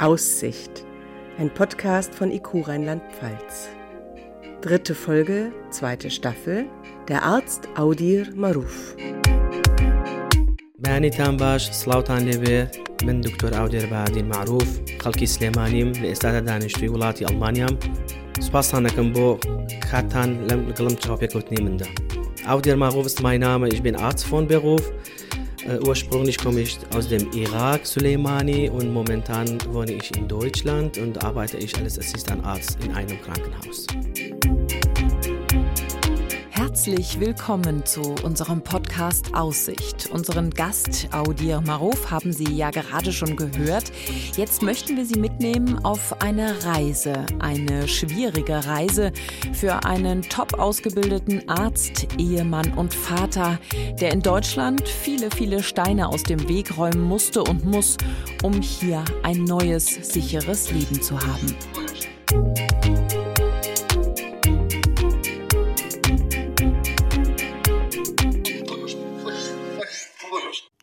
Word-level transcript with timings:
Aussicht, 0.00 0.84
ein 1.38 1.50
Podcast 1.52 2.14
von 2.14 2.30
IQ 2.30 2.68
Rheinland-Pfalz. 2.68 3.68
Dritte 4.60 4.94
Folge, 4.94 5.52
zweite 5.70 6.10
Staffel, 6.10 6.66
der 7.08 7.22
Arzt 7.22 7.68
Audir 7.76 8.26
Maruf. 8.34 8.96
معنیتان 10.78 11.36
باش 11.36 11.70
سلااوان 11.72 12.22
لێبێ 12.28 12.58
من 13.06 13.20
دکتۆر 13.20 13.52
ئاودێر 13.58 13.86
بەعادین 13.92 14.26
معروف 14.34 14.68
خەڵکی 15.02 15.26
سلێمانیم 15.34 15.88
لە 16.02 16.06
ئێستادا 16.12 16.40
دانیشتوی 16.48 16.88
وڵاتی 16.94 17.26
ئەڵمانیام 17.26 17.74
سپاسان 18.46 18.82
دەکەم 18.88 19.08
بۆ 19.16 19.28
کاتان 19.90 20.30
لەم 20.48 20.60
لەگەڵم 20.68 20.94
چاپێکوتنی 21.04 21.60
مندا 21.64 21.88
ئاودێر 22.48 22.76
ماغوف 22.82 23.06
ist 23.10 23.20
mein 23.26 23.40
Name 23.46 23.66
ich 23.74 23.82
bin 23.86 23.96
Arzt 24.06 24.24
von 24.30 24.44
Beruf 24.50 24.84
äh, 25.67 25.79
ursprünglich 25.85 26.37
komme 26.37 26.61
ich 26.61 26.77
aus 26.93 27.07
dem 27.07 27.31
Irak, 27.33 27.85
Suleimani, 27.85 28.69
und 28.69 28.91
momentan 28.91 29.59
wohne 29.71 29.93
ich 29.93 30.15
in 30.15 30.27
Deutschland 30.27 30.97
und 30.97 31.23
arbeite 31.23 31.57
ich 31.57 31.75
als 31.77 31.99
Assistentarzt 31.99 32.77
in 32.83 32.91
einem 32.93 33.21
Krankenhaus. 33.21 33.85
Herzlich 36.71 37.19
willkommen 37.19 37.85
zu 37.85 38.15
unserem 38.23 38.61
Podcast 38.61 39.35
Aussicht. 39.35 40.09
Unseren 40.09 40.51
Gast 40.51 41.09
Audir 41.11 41.59
Maruf 41.59 42.09
haben 42.09 42.31
Sie 42.31 42.49
ja 42.49 42.69
gerade 42.69 43.11
schon 43.11 43.35
gehört. 43.35 43.91
Jetzt 44.37 44.61
möchten 44.61 44.95
wir 44.95 45.05
Sie 45.05 45.19
mitnehmen 45.19 45.83
auf 45.83 46.21
eine 46.21 46.63
Reise, 46.63 47.25
eine 47.39 47.89
schwierige 47.89 48.65
Reise 48.65 49.11
für 49.51 49.83
einen 49.83 50.21
top 50.21 50.59
ausgebildeten 50.59 51.49
Arzt, 51.49 52.07
Ehemann 52.17 52.73
und 52.75 52.93
Vater, 52.93 53.59
der 53.99 54.13
in 54.13 54.21
Deutschland 54.21 54.87
viele, 54.87 55.29
viele 55.29 55.63
Steine 55.63 56.07
aus 56.07 56.23
dem 56.23 56.47
Weg 56.47 56.77
räumen 56.77 57.03
musste 57.03 57.43
und 57.43 57.65
muss, 57.65 57.97
um 58.43 58.61
hier 58.61 59.03
ein 59.23 59.43
neues, 59.43 59.87
sicheres 59.87 60.71
Leben 60.71 61.01
zu 61.01 61.19
haben. 61.19 61.53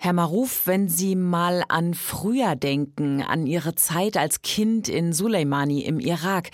Herr 0.09 0.15
Maruf, 0.15 0.67
wenn 0.67 0.89
Sie 0.89 1.17
mal 1.17 1.65
an 1.69 1.93
früher 1.93 2.57
denken, 2.57 3.21
an 3.21 3.47
Ihre 3.47 3.75
Zeit 3.75 4.17
als 4.17 4.41
Kind 4.41 4.89
in 4.89 5.13
Suleimani 5.13 5.83
im 5.83 6.01
Irak, 6.01 6.49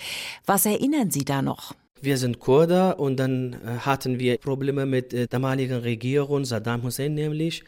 was 0.45 0.65
erinnern 0.65 1.09
Sie 1.09 1.23
da 1.23 1.41
noch? 1.41 1.73
Wir 2.01 2.17
sind 2.17 2.41
Kurder 2.41 2.99
und 2.99 3.15
dann 3.15 3.53
äh, 3.53 3.77
hatten 3.79 4.19
wir 4.19 4.39
Probleme 4.39 4.85
mit 4.85 5.13
der 5.13 5.27
damaligen 5.27 5.77
Regierung, 5.77 6.43
Saddam 6.43 6.83
Hussein 6.83 7.13
nämlich. 7.13 7.63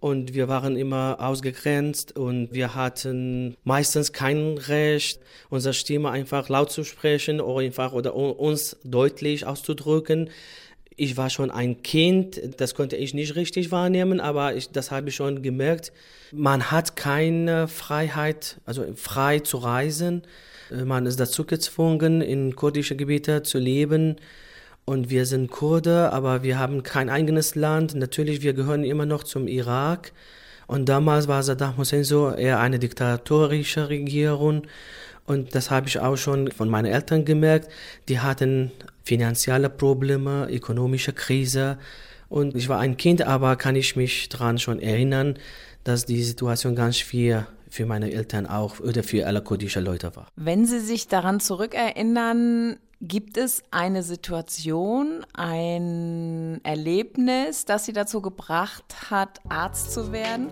Und 0.00 0.32
wir 0.32 0.48
waren 0.48 0.76
immer 0.76 1.18
ausgegrenzt 1.20 2.16
und 2.16 2.54
wir 2.54 2.74
hatten 2.74 3.54
meistens 3.64 4.14
kein 4.14 4.56
Recht, 4.56 5.20
unsere 5.50 5.74
Stimme 5.74 6.08
einfach 6.08 6.48
laut 6.48 6.70
zu 6.70 6.84
sprechen 6.84 7.42
oder 7.42 7.66
einfach 7.66 7.92
oder 7.92 8.14
uns 8.14 8.78
deutlich 8.82 9.44
auszudrücken 9.44 10.30
ich 10.98 11.16
war 11.16 11.30
schon 11.30 11.50
ein 11.50 11.82
Kind, 11.82 12.40
das 12.58 12.74
konnte 12.74 12.96
ich 12.96 13.14
nicht 13.14 13.36
richtig 13.36 13.70
wahrnehmen, 13.70 14.20
aber 14.20 14.54
ich, 14.56 14.70
das 14.70 14.90
habe 14.90 15.08
ich 15.08 15.14
schon 15.14 15.42
gemerkt. 15.42 15.92
Man 16.32 16.70
hat 16.70 16.96
keine 16.96 17.68
Freiheit, 17.68 18.60
also 18.66 18.84
frei 18.96 19.38
zu 19.38 19.58
reisen. 19.58 20.22
Man 20.70 21.06
ist 21.06 21.18
dazu 21.20 21.44
gezwungen, 21.44 22.20
in 22.20 22.56
kurdische 22.56 22.96
Gebiete 22.96 23.42
zu 23.44 23.58
leben. 23.58 24.16
Und 24.84 25.08
wir 25.08 25.24
sind 25.24 25.50
Kurde, 25.50 26.12
aber 26.12 26.42
wir 26.42 26.58
haben 26.58 26.82
kein 26.82 27.10
eigenes 27.10 27.54
Land. 27.54 27.94
Natürlich, 27.94 28.42
wir 28.42 28.52
gehören 28.52 28.84
immer 28.84 29.06
noch 29.06 29.22
zum 29.22 29.46
Irak. 29.46 30.12
Und 30.66 30.88
damals 30.88 31.28
war 31.28 31.42
Saddam 31.42 31.76
Hussein 31.76 32.04
so 32.04 32.30
eher 32.32 32.58
eine 32.58 32.78
diktatorische 32.78 33.88
Regierung. 33.88 34.62
Und 35.26 35.54
das 35.54 35.70
habe 35.70 35.88
ich 35.88 36.00
auch 36.00 36.16
schon 36.16 36.50
von 36.50 36.68
meinen 36.68 36.86
Eltern 36.86 37.24
gemerkt. 37.24 37.68
Die 38.08 38.18
hatten 38.18 38.72
finanzielle 39.08 39.70
Probleme, 39.70 40.46
ökonomische 40.50 41.14
Krise. 41.14 41.78
Und 42.28 42.54
ich 42.54 42.68
war 42.68 42.78
ein 42.78 42.98
Kind, 42.98 43.22
aber 43.22 43.56
kann 43.56 43.74
ich 43.74 43.96
mich 43.96 44.28
daran 44.28 44.58
schon 44.58 44.80
erinnern, 44.80 45.38
dass 45.82 46.04
die 46.04 46.22
Situation 46.22 46.74
ganz 46.74 46.98
schwer 46.98 47.46
für 47.70 47.86
meine 47.86 48.12
Eltern 48.12 48.46
auch 48.46 48.80
oder 48.80 49.02
für 49.02 49.26
alle 49.26 49.40
kurdische 49.42 49.80
Leute 49.80 50.14
war. 50.14 50.26
Wenn 50.36 50.66
Sie 50.66 50.80
sich 50.80 51.08
daran 51.08 51.40
zurückerinnern, 51.40 52.76
gibt 53.00 53.38
es 53.38 53.62
eine 53.70 54.02
Situation, 54.02 55.24
ein 55.32 56.60
Erlebnis, 56.62 57.64
das 57.64 57.86
Sie 57.86 57.94
dazu 57.94 58.20
gebracht 58.20 59.10
hat, 59.10 59.40
Arzt 59.48 59.92
zu 59.92 60.12
werden? 60.12 60.50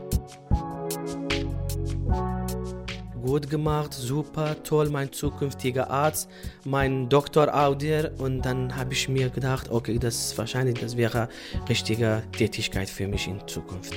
Gut 3.26 3.50
gemacht, 3.50 3.92
super, 3.92 4.62
toll, 4.62 4.88
mein 4.88 5.12
zukünftiger 5.12 5.91
Arzt, 5.91 6.31
mein 6.64 7.09
Doktor 7.09 7.53
Audir. 7.53 8.12
Und 8.19 8.42
dann 8.42 8.76
habe 8.76 8.92
ich 8.92 9.09
mir 9.09 9.31
gedacht, 9.31 9.69
okay, 9.69 9.98
das 9.98 10.38
wahrscheinlich, 10.38 10.78
das 10.78 10.97
wäre 10.97 11.28
richtige 11.69 12.22
Tätigkeit 12.31 12.88
für 12.88 13.09
mich 13.09 13.26
in 13.26 13.41
Zukunft. 13.48 13.94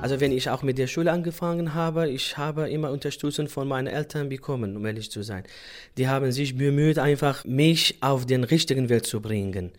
Also 0.00 0.20
wenn 0.20 0.30
ich 0.30 0.48
auch 0.48 0.62
mit 0.62 0.78
der 0.78 0.86
Schule 0.86 1.10
angefangen 1.10 1.74
habe, 1.74 2.08
ich 2.08 2.38
habe 2.38 2.70
immer 2.70 2.92
Unterstützung 2.92 3.48
von 3.48 3.66
meinen 3.66 3.88
Eltern 3.88 4.28
bekommen, 4.28 4.76
um 4.76 4.86
ehrlich 4.86 5.10
zu 5.10 5.22
sein. 5.24 5.42
Die 5.98 6.06
haben 6.06 6.30
sich 6.30 6.56
bemüht, 6.56 7.00
einfach 7.00 7.44
mich 7.44 7.96
auf 8.00 8.24
den 8.26 8.44
richtigen 8.44 8.88
Weg 8.88 9.04
zu 9.04 9.20
bringen. 9.20 9.72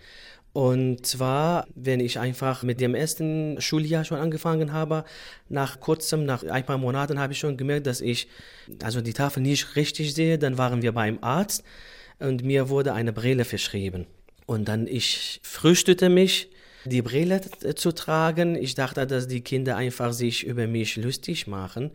Und 0.54 1.06
zwar, 1.06 1.68
wenn 1.76 2.00
ich 2.00 2.20
einfach 2.20 2.64
mit 2.64 2.82
dem 2.82 2.96
ersten 2.96 3.62
Schuljahr 3.62 4.06
schon 4.06 4.18
angefangen 4.18 4.74
habe, 4.74 5.06
nach 5.50 5.80
kurzem, 5.80 6.26
nach 6.26 6.44
ein 6.44 6.66
paar 6.66 6.80
Monaten 6.80 7.20
habe 7.20 7.34
ich 7.34 7.40
schon 7.40 7.58
gemerkt, 7.58 7.86
dass 7.86 8.02
ich 8.02 8.28
also 8.82 9.02
die 9.02 9.14
Tafel 9.14 9.44
nicht 9.44 9.76
richtig 9.76 10.14
sehe. 10.16 10.40
Dann 10.40 10.58
waren 10.58 10.82
wir 10.82 10.94
beim 10.94 11.20
Arzt 11.22 11.64
und 12.20 12.44
mir 12.44 12.70
wurde 12.70 12.94
eine 12.94 13.14
Brille 13.14 13.46
verschrieben. 13.46 14.08
Und 14.48 14.68
dann 14.68 14.88
ich 14.88 15.40
frühstückte 15.44 16.10
mich, 16.10 16.50
die 16.86 17.02
Brille 17.02 17.42
zu 17.76 17.92
tragen. 17.92 18.56
Ich 18.56 18.76
dachte, 18.76 19.06
dass 19.06 19.28
die 19.28 19.42
Kinder 19.42 19.76
einfach 19.76 20.14
sich 20.14 20.46
über 20.46 20.68
mich 20.68 20.96
lustig 20.96 21.48
machen. 21.48 21.92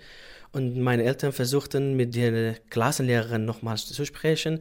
Und 0.53 0.79
meine 0.79 1.05
Eltern 1.05 1.33
versuchten 1.33 1.97
mit 1.97 2.15
der 2.15 2.57
Klassenlehrerin 2.69 3.45
nochmals 3.45 3.87
zu 3.87 4.05
sprechen. 4.05 4.61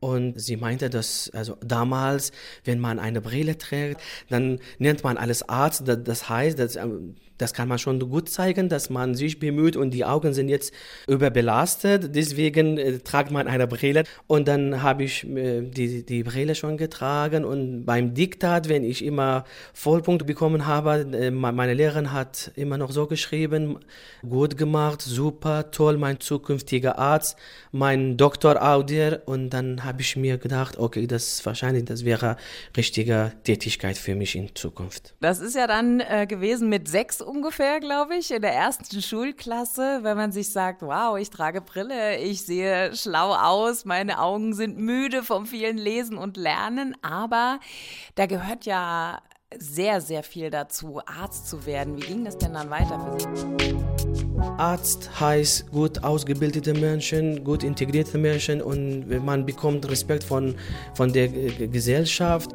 Und 0.00 0.40
sie 0.40 0.56
meinte, 0.56 0.88
dass 0.88 1.30
also 1.34 1.56
damals, 1.60 2.32
wenn 2.64 2.80
man 2.80 2.98
eine 2.98 3.20
Brille 3.20 3.58
trägt, 3.58 4.00
dann 4.30 4.58
nennt 4.78 5.04
man 5.04 5.18
alles 5.18 5.46
Arzt. 5.46 5.84
Das 5.86 6.28
heißt, 6.28 6.58
dass 6.58 6.76
ähm, 6.76 7.16
das 7.40 7.54
kann 7.54 7.68
man 7.68 7.78
schon 7.78 7.98
gut 8.00 8.28
zeigen, 8.28 8.68
dass 8.68 8.90
man 8.90 9.14
sich 9.14 9.38
bemüht 9.38 9.76
und 9.76 9.92
die 9.92 10.04
Augen 10.04 10.34
sind 10.34 10.48
jetzt 10.48 10.74
überbelastet. 11.06 12.14
Deswegen 12.14 12.78
äh, 12.78 12.98
tragt 12.98 13.30
man 13.30 13.46
eine 13.46 13.66
Brille. 13.66 14.04
Und 14.26 14.48
dann 14.48 14.82
habe 14.82 15.04
ich 15.04 15.26
äh, 15.26 15.62
die, 15.62 16.04
die 16.04 16.22
Brille 16.22 16.54
schon 16.54 16.76
getragen. 16.76 17.44
Und 17.44 17.84
beim 17.84 18.14
Diktat, 18.14 18.68
wenn 18.68 18.84
ich 18.84 19.04
immer 19.04 19.44
Vollpunkt 19.72 20.26
bekommen 20.26 20.66
habe, 20.66 21.06
äh, 21.12 21.30
meine 21.30 21.74
Lehrerin 21.74 22.12
hat 22.12 22.52
immer 22.56 22.76
noch 22.76 22.90
so 22.90 23.06
geschrieben, 23.06 23.78
gut 24.28 24.56
gemacht, 24.56 25.00
super, 25.00 25.70
toll, 25.70 25.96
mein 25.96 26.20
zukünftiger 26.20 26.98
Arzt, 26.98 27.36
mein 27.72 28.16
Doktor 28.16 28.62
Audier. 28.62 29.22
Und 29.26 29.50
dann 29.50 29.84
habe 29.84 30.02
ich 30.02 30.16
mir 30.16 30.38
gedacht, 30.38 30.78
okay, 30.78 31.06
das 31.06 31.44
wahrscheinlich, 31.46 31.84
das 31.86 32.04
wäre 32.04 32.36
richtige 32.76 33.32
Tätigkeit 33.44 33.96
für 33.96 34.14
mich 34.14 34.36
in 34.36 34.54
Zukunft. 34.54 35.14
Das 35.20 35.40
ist 35.40 35.56
ja 35.56 35.66
dann 35.66 36.00
äh, 36.00 36.26
gewesen 36.26 36.68
mit 36.68 36.88
sechs 36.88 37.20
ungefähr, 37.30 37.78
glaube 37.78 38.16
ich, 38.16 38.32
in 38.32 38.42
der 38.42 38.52
ersten 38.52 39.00
Schulklasse, 39.00 40.00
wenn 40.02 40.16
man 40.16 40.32
sich 40.32 40.52
sagt, 40.52 40.82
wow, 40.82 41.16
ich 41.16 41.30
trage 41.30 41.60
Brille, 41.60 42.18
ich 42.18 42.42
sehe 42.42 42.94
schlau 42.96 43.34
aus, 43.34 43.84
meine 43.84 44.20
Augen 44.20 44.52
sind 44.52 44.78
müde 44.78 45.22
vom 45.22 45.46
vielen 45.46 45.78
Lesen 45.78 46.18
und 46.18 46.36
Lernen, 46.36 46.96
aber 47.02 47.60
da 48.16 48.26
gehört 48.26 48.66
ja 48.66 49.22
sehr, 49.56 50.00
sehr 50.00 50.24
viel 50.24 50.50
dazu, 50.50 51.00
Arzt 51.06 51.48
zu 51.48 51.66
werden. 51.66 51.96
Wie 51.96 52.06
ging 52.06 52.24
das 52.24 52.36
denn 52.36 52.54
dann 52.54 52.68
weiter 52.68 52.98
für 52.98 53.36
Sie? 53.36 53.76
Arzt 54.58 55.20
heißt 55.20 55.70
gut 55.70 56.02
ausgebildete 56.02 56.74
Menschen, 56.74 57.44
gut 57.44 57.62
integrierte 57.62 58.18
Menschen 58.18 58.60
und 58.60 59.08
man 59.24 59.46
bekommt 59.46 59.88
Respekt 59.88 60.24
von, 60.24 60.56
von 60.94 61.12
der 61.12 61.28
Gesellschaft. 61.28 62.50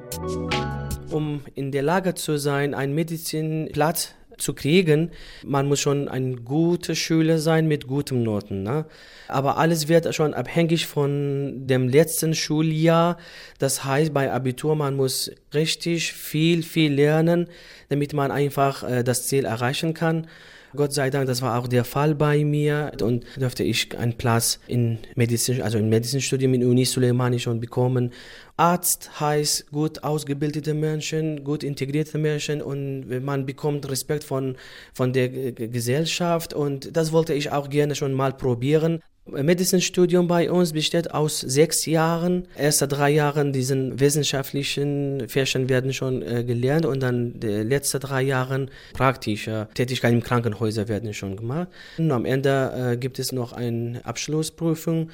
Um 1.12 1.42
in 1.54 1.72
der 1.72 1.84
Lage 1.84 2.14
zu 2.16 2.38
sein, 2.38 2.74
einen 2.74 2.94
Medizinplatz 2.94 4.16
zu 4.38 4.54
kriegen, 4.54 5.12
man 5.44 5.68
muss 5.68 5.80
schon 5.80 6.08
ein 6.08 6.46
guter 6.46 6.96
Schüler 6.96 7.40
sein 7.40 7.68
mit 7.68 7.88
guten 7.88 8.24
Noten. 8.24 8.64
Ne? 8.64 8.86
Aber 9.28 9.58
alles 9.58 9.88
wird 9.88 10.14
schon 10.14 10.34
abhängig 10.34 10.88
von 10.88 11.68
dem 11.68 11.90
letzten 11.90 12.36
Schuljahr. 12.36 13.18
Das 13.60 13.84
heißt, 13.84 14.14
bei 14.14 14.32
Abitur, 14.32 14.76
man 14.76 14.96
muss 14.96 15.32
richtig 15.54 16.14
viel, 16.14 16.64
viel 16.64 16.94
lernen, 16.94 17.48
damit 17.90 18.14
man 18.14 18.32
einfach 18.32 18.84
äh, 18.84 19.04
das 19.04 19.28
Ziel 19.28 19.46
erreichen 19.46 19.94
kann. 19.94 20.28
Gott 20.76 20.94
sei 20.94 21.10
Dank, 21.10 21.28
das 21.28 21.42
war 21.42 21.60
auch 21.60 21.68
der 21.68 21.84
Fall 21.84 22.16
bei 22.16 22.44
mir 22.44 22.92
und 23.02 23.26
durfte 23.38 23.64
ich 23.64 23.98
einen 23.98 24.14
Platz 24.14 24.60
in 24.68 25.00
Medizin, 25.16 25.62
also 25.62 25.78
im 25.78 25.90
Medizinstudium 25.90 26.54
in 26.54 26.64
Uni 26.64 26.86
Suleimani 26.86 27.40
schon 27.40 27.60
bekommen. 27.60 28.12
Arzt 28.58 29.20
heißt 29.20 29.72
gut 29.72 30.04
ausgebildete 30.04 30.74
Menschen, 30.74 31.44
gut 31.44 31.64
integrierte 31.64 32.18
Menschen 32.18 32.62
und 32.62 33.10
man 33.24 33.46
bekommt 33.46 33.90
Respekt 33.90 34.24
von, 34.24 34.56
von 34.94 35.14
der 35.14 35.30
Gesellschaft 35.30 36.54
und 36.54 36.96
das 36.96 37.12
wollte 37.12 37.34
ich 37.34 37.52
auch 37.52 37.70
gerne 37.70 37.96
schon 37.96 38.14
mal 38.14 38.34
probieren. 38.34 39.02
Medizinstudium 39.28 40.28
bei 40.28 40.52
uns 40.52 40.74
besteht 40.74 41.12
aus 41.12 41.40
sechs 41.40 41.88
Jahren. 41.88 42.48
Erste 42.56 42.88
drei 42.88 43.10
Jahre 43.10 43.50
diesen 43.52 44.00
wissenschaftlichen 44.00 45.28
Fächern 45.28 45.68
werden 45.68 45.94
schon 45.94 46.22
äh, 46.22 46.44
gelernt 46.44 46.86
und 46.86 47.02
dann 47.02 47.40
die 47.40 47.48
letzten 47.48 48.00
drei 48.02 48.22
Jahre 48.22 48.68
praktische 48.94 49.68
Tätigkeiten 49.74 50.18
im 50.18 50.24
Krankenhäuser 50.24 50.88
werden 50.88 51.14
schon 51.14 51.38
gemacht. 51.38 51.70
Und 51.98 52.12
am 52.12 52.26
Ende 52.26 52.92
äh, 52.94 52.98
gibt 52.98 53.18
es 53.18 53.32
noch 53.32 53.52
eine 53.54 54.00
Abschlussprüfung. 54.04 55.10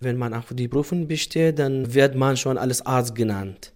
Wenn 0.00 0.18
man 0.18 0.34
auch 0.34 0.44
die 0.50 0.68
Prüfung 0.68 1.08
besteht, 1.08 1.58
dann 1.58 1.94
wird 1.94 2.14
man 2.14 2.36
schon 2.36 2.58
als 2.58 2.84
Arzt 2.84 3.14
genannt. 3.14 3.72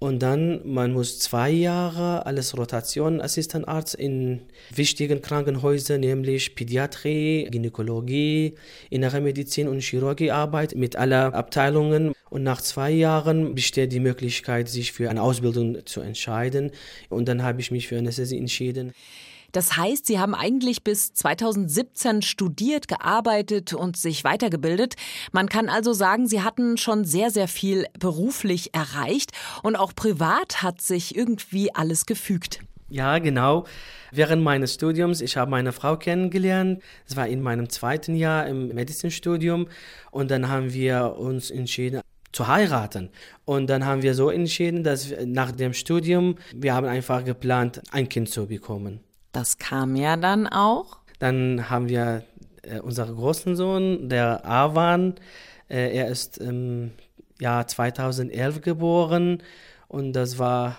Und 0.00 0.22
dann, 0.22 0.60
man 0.64 0.92
muss 0.92 1.18
zwei 1.18 1.50
Jahre 1.50 2.26
als 2.26 2.56
Rotationassistentarzt 2.56 3.94
in 3.94 4.42
wichtigen 4.74 5.22
Krankenhäusern, 5.22 6.00
nämlich 6.00 6.54
Pädiatrie, 6.54 7.48
Gynäkologie, 7.50 8.54
Innere 8.90 9.20
Medizin 9.20 9.68
und 9.68 9.80
Chirurgie 9.80 10.30
arbeiten 10.30 10.78
mit 10.78 10.96
allen 10.96 11.32
Abteilungen. 11.32 12.12
Und 12.28 12.42
nach 12.42 12.60
zwei 12.60 12.90
Jahren 12.90 13.54
besteht 13.54 13.92
die 13.92 14.00
Möglichkeit, 14.00 14.68
sich 14.68 14.92
für 14.92 15.08
eine 15.08 15.22
Ausbildung 15.22 15.86
zu 15.86 16.00
entscheiden. 16.00 16.72
Und 17.08 17.28
dann 17.28 17.42
habe 17.42 17.60
ich 17.60 17.70
mich 17.70 17.88
für 17.88 17.96
Anästhesie 17.96 18.38
entschieden. 18.38 18.92
Das 19.54 19.76
heißt, 19.76 20.06
Sie 20.06 20.18
haben 20.18 20.34
eigentlich 20.34 20.82
bis 20.82 21.14
2017 21.14 22.22
studiert, 22.22 22.88
gearbeitet 22.88 23.72
und 23.72 23.96
sich 23.96 24.24
weitergebildet. 24.24 24.96
Man 25.30 25.48
kann 25.48 25.68
also 25.68 25.92
sagen, 25.92 26.26
Sie 26.26 26.42
hatten 26.42 26.76
schon 26.76 27.04
sehr, 27.04 27.30
sehr 27.30 27.46
viel 27.46 27.86
beruflich 27.96 28.74
erreicht 28.74 29.30
und 29.62 29.76
auch 29.76 29.94
privat 29.94 30.64
hat 30.64 30.80
sich 30.80 31.14
irgendwie 31.14 31.72
alles 31.72 32.04
gefügt. 32.04 32.58
Ja, 32.88 33.18
genau. 33.18 33.64
Während 34.10 34.42
meines 34.42 34.74
Studiums, 34.74 35.20
ich 35.20 35.36
habe 35.36 35.52
meine 35.52 35.72
Frau 35.72 35.96
kennengelernt. 35.96 36.82
Das 37.06 37.16
war 37.16 37.28
in 37.28 37.40
meinem 37.40 37.68
zweiten 37.68 38.16
Jahr 38.16 38.48
im 38.48 38.68
Medizinstudium. 38.68 39.68
Und 40.10 40.32
dann 40.32 40.48
haben 40.48 40.72
wir 40.72 41.14
uns 41.16 41.52
entschieden, 41.52 42.00
zu 42.32 42.48
heiraten. 42.48 43.10
Und 43.44 43.68
dann 43.68 43.86
haben 43.86 44.02
wir 44.02 44.14
so 44.14 44.30
entschieden, 44.30 44.82
dass 44.82 45.14
nach 45.24 45.52
dem 45.52 45.74
Studium, 45.74 46.36
wir 46.52 46.74
haben 46.74 46.88
einfach 46.88 47.24
geplant, 47.24 47.80
ein 47.92 48.08
Kind 48.08 48.28
zu 48.28 48.48
bekommen. 48.48 48.98
Das 49.34 49.58
kam 49.58 49.96
ja 49.96 50.16
dann 50.16 50.46
auch. 50.46 50.98
Dann 51.18 51.68
haben 51.68 51.88
wir 51.88 52.22
äh, 52.62 52.78
unseren 52.78 53.16
großen 53.16 53.56
Sohn, 53.56 54.08
der 54.08 54.46
Avan. 54.46 55.16
Äh, 55.68 55.96
er 55.96 56.08
ist 56.08 56.38
im 56.38 56.92
Jahr 57.40 57.66
2011 57.66 58.60
geboren 58.60 59.42
und 59.88 60.12
das 60.12 60.38
war 60.38 60.78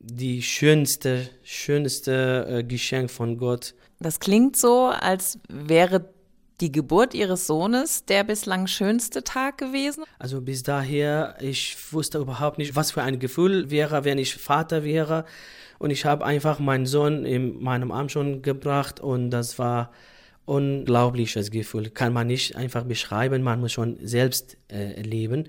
die 0.00 0.42
schönste, 0.42 1.30
schönste 1.44 2.46
äh, 2.48 2.64
Geschenk 2.64 3.12
von 3.12 3.38
Gott. 3.38 3.74
Das 4.00 4.18
klingt 4.18 4.58
so, 4.58 4.86
als 4.86 5.38
wäre 5.48 6.12
die 6.60 6.72
Geburt 6.72 7.14
ihres 7.14 7.46
Sohnes 7.46 8.06
der 8.06 8.24
bislang 8.24 8.66
schönste 8.66 9.22
Tag 9.22 9.58
gewesen? 9.58 10.02
Also 10.18 10.40
bis 10.40 10.64
daher, 10.64 11.36
ich 11.40 11.76
wusste 11.92 12.18
überhaupt 12.18 12.58
nicht, 12.58 12.74
was 12.74 12.90
für 12.90 13.02
ein 13.02 13.20
Gefühl 13.20 13.70
wäre, 13.70 14.04
wenn 14.04 14.18
ich 14.18 14.34
Vater 14.34 14.82
wäre. 14.82 15.24
Und 15.78 15.90
ich 15.90 16.04
habe 16.04 16.24
einfach 16.24 16.58
meinen 16.58 16.86
Sohn 16.86 17.24
in 17.24 17.62
meinem 17.62 17.92
Arm 17.92 18.08
schon 18.08 18.42
gebracht 18.42 19.00
und 19.00 19.30
das 19.30 19.58
war 19.58 19.92
unglaubliches 20.44 21.50
Gefühl. 21.50 21.90
Kann 21.90 22.12
man 22.12 22.26
nicht 22.26 22.56
einfach 22.56 22.84
beschreiben, 22.84 23.42
man 23.42 23.60
muss 23.60 23.72
schon 23.72 23.98
selbst 24.02 24.56
äh, 24.68 24.94
erleben. 24.94 25.44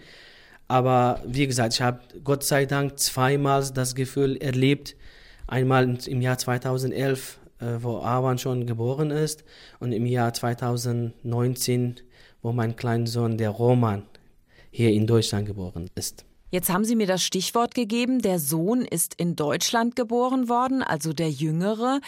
Aber 0.67 1.21
wie 1.25 1.47
gesagt, 1.47 1.73
ich 1.73 1.81
habe 1.81 2.01
Gott 2.23 2.43
sei 2.43 2.65
Dank 2.65 2.99
zweimal 2.99 3.67
das 3.73 3.95
Gefühl 3.95 4.37
erlebt. 4.37 4.95
Einmal 5.47 5.97
im 6.05 6.21
Jahr 6.21 6.37
2011, 6.37 7.39
äh, 7.59 7.65
wo 7.79 7.97
Avan 7.97 8.37
schon 8.37 8.67
geboren 8.67 9.09
ist, 9.09 9.43
und 9.79 9.93
im 9.93 10.05
Jahr 10.05 10.31
2019, 10.31 11.95
wo 12.43 12.51
mein 12.51 12.75
kleiner 12.75 13.07
Sohn, 13.07 13.37
der 13.37 13.49
Roman, 13.49 14.03
hier 14.69 14.91
in 14.91 15.07
Deutschland 15.07 15.47
geboren 15.47 15.89
ist. 15.95 16.28
Jetzt 16.51 16.69
haben 16.69 16.83
Sie 16.83 16.95
mir 16.95 17.05
das 17.05 17.23
Stichwort 17.23 17.75
gegeben, 17.75 18.21
der 18.21 18.39
Sohn 18.39 18.81
ist 18.81 19.13
in 19.15 19.35
Deutschland 19.35 19.95
geboren 19.95 20.49
worden, 20.49 20.81
also 20.81 21.13
der 21.13 21.29
Jüngere. 21.29 21.99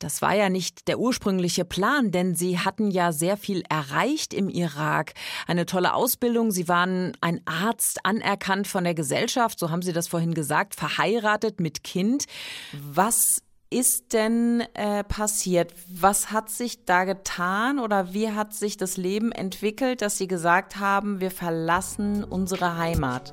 Das 0.00 0.20
war 0.20 0.34
ja 0.34 0.48
nicht 0.48 0.88
der 0.88 0.98
ursprüngliche 0.98 1.64
Plan, 1.64 2.10
denn 2.10 2.34
Sie 2.34 2.58
hatten 2.58 2.90
ja 2.90 3.12
sehr 3.12 3.36
viel 3.36 3.62
erreicht 3.68 4.34
im 4.34 4.48
Irak. 4.48 5.14
Eine 5.46 5.64
tolle 5.66 5.94
Ausbildung, 5.94 6.50
Sie 6.50 6.66
waren 6.66 7.12
ein 7.20 7.40
Arzt, 7.44 8.00
anerkannt 8.04 8.66
von 8.66 8.82
der 8.82 8.94
Gesellschaft, 8.94 9.58
so 9.58 9.70
haben 9.70 9.82
Sie 9.82 9.92
das 9.92 10.08
vorhin 10.08 10.34
gesagt, 10.34 10.74
verheiratet 10.74 11.60
mit 11.60 11.84
Kind. 11.84 12.24
Was 12.72 13.38
ist 13.70 14.12
denn 14.12 14.62
äh, 14.74 15.02
passiert? 15.04 15.72
Was 15.88 16.30
hat 16.30 16.50
sich 16.50 16.84
da 16.84 17.04
getan 17.04 17.78
oder 17.78 18.12
wie 18.12 18.30
hat 18.30 18.54
sich 18.54 18.76
das 18.76 18.96
Leben 18.96 19.32
entwickelt, 19.32 20.02
dass 20.02 20.18
Sie 20.18 20.28
gesagt 20.28 20.76
haben, 20.76 21.20
wir 21.20 21.30
verlassen 21.30 22.22
unsere 22.22 22.76
Heimat? 22.76 23.32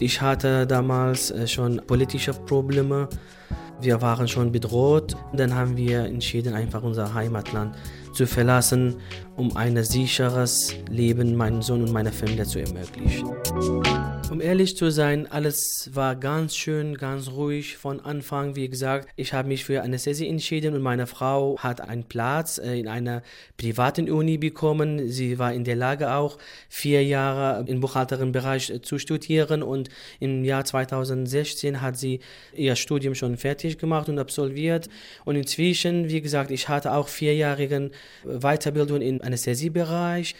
Ich 0.00 0.20
hatte 0.22 0.66
damals 0.66 1.30
äh, 1.30 1.46
schon 1.46 1.82
politische 1.86 2.32
Probleme. 2.32 3.08
Wir 3.82 4.00
waren 4.00 4.26
schon 4.26 4.50
bedroht. 4.50 5.14
Dann 5.34 5.54
haben 5.54 5.76
wir 5.76 6.04
entschieden, 6.04 6.54
einfach 6.54 6.82
unser 6.82 7.12
Heimatland 7.12 7.76
zu 8.14 8.26
verlassen, 8.26 8.96
um 9.36 9.56
ein 9.56 9.82
sicheres 9.84 10.74
Leben 10.88 11.36
meinen 11.36 11.62
Sohn 11.62 11.82
und 11.82 11.92
meiner 11.92 12.12
Familie 12.12 12.44
zu 12.44 12.60
ermöglichen. 12.60 14.19
Um 14.30 14.40
ehrlich 14.40 14.76
zu 14.76 14.92
sein, 14.92 15.26
alles 15.26 15.90
war 15.92 16.14
ganz 16.14 16.54
schön, 16.54 16.94
ganz 16.96 17.32
ruhig 17.32 17.76
von 17.76 17.98
Anfang. 17.98 18.54
Wie 18.54 18.68
gesagt, 18.68 19.08
ich 19.16 19.32
habe 19.32 19.48
mich 19.48 19.64
für 19.64 19.82
Anästhesie 19.82 20.28
entschieden 20.28 20.72
und 20.74 20.82
meine 20.82 21.08
Frau 21.08 21.58
hat 21.58 21.80
einen 21.80 22.04
Platz 22.04 22.58
äh, 22.58 22.78
in 22.78 22.86
einer 22.86 23.24
privaten 23.56 24.08
Uni 24.08 24.38
bekommen. 24.38 25.08
Sie 25.08 25.40
war 25.40 25.52
in 25.52 25.64
der 25.64 25.74
Lage 25.74 26.14
auch 26.14 26.38
vier 26.68 27.02
Jahre 27.04 27.64
im 27.68 27.80
Buchhalterin-Bereich 27.80 28.70
äh, 28.70 28.80
zu 28.80 29.00
studieren 29.00 29.64
und 29.64 29.88
im 30.20 30.44
Jahr 30.44 30.64
2016 30.64 31.80
hat 31.80 31.96
sie 31.98 32.20
ihr 32.54 32.76
Studium 32.76 33.16
schon 33.16 33.36
fertig 33.36 33.78
gemacht 33.78 34.08
und 34.08 34.20
absolviert. 34.20 34.88
Und 35.24 35.34
inzwischen, 35.34 36.08
wie 36.08 36.20
gesagt, 36.20 36.52
ich 36.52 36.68
hatte 36.68 36.92
auch 36.92 37.08
vierjährigen 37.08 37.90
Weiterbildung 38.24 39.00
im 39.00 39.20
Anästhesiebereich. 39.22 40.36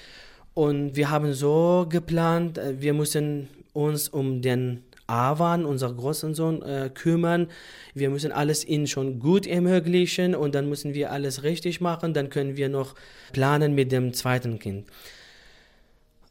Und 0.55 0.95
wir 0.95 1.11
haben 1.11 1.33
so 1.33 1.87
geplant, 1.89 2.57
äh, 2.57 2.81
wir 2.81 2.95
müssen 2.95 3.49
uns 3.73 4.09
um 4.09 4.43
den 4.43 4.85
Avan, 5.07 5.65
unser 5.65 5.93
großen 5.93 6.35
Sohn, 6.35 6.63
äh, 6.63 6.91
kümmern. 6.93 7.49
Wir 7.95 8.11
müssen 8.11 8.33
alles 8.33 8.65
ihnen 8.65 8.87
schon 8.87 9.19
gut 9.19 9.47
ermöglichen 9.47 10.35
und 10.35 10.55
dann 10.55 10.69
müssen 10.69 10.95
wir 10.95 11.11
alles 11.11 11.43
richtig 11.43 11.81
machen. 11.81 12.15
Dann 12.15 12.31
können 12.31 12.57
wir 12.57 12.69
noch 12.69 12.95
planen 13.33 13.75
mit 13.75 13.91
dem 13.91 14.13
zweiten 14.13 14.59
Kind. 14.59 14.87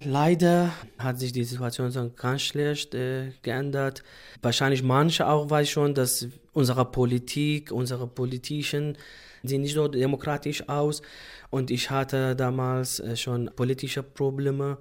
Leider 0.01 0.71
hat 0.97 1.19
sich 1.19 1.33
die 1.33 1.43
Situation 1.43 1.91
so 1.91 2.09
ganz 2.15 2.43
schlecht 2.43 2.95
äh, 2.95 3.33
geändert. 3.41 4.01
Wahrscheinlich 4.41 4.81
manche 4.81 5.27
auch 5.27 5.49
weiß 5.49 5.69
schon, 5.69 5.93
dass 5.93 6.27
unsere 6.53 6.85
Politik, 6.85 7.73
unsere 7.73 8.07
Politischen 8.07 8.97
sehen 9.43 9.61
nicht 9.61 9.73
so 9.73 9.89
demokratisch 9.89 10.69
aus. 10.69 11.01
Und 11.49 11.69
ich 11.69 11.89
hatte 11.89 12.33
damals 12.33 13.01
äh, 13.01 13.17
schon 13.17 13.51
politische 13.53 14.01
Probleme. 14.01 14.77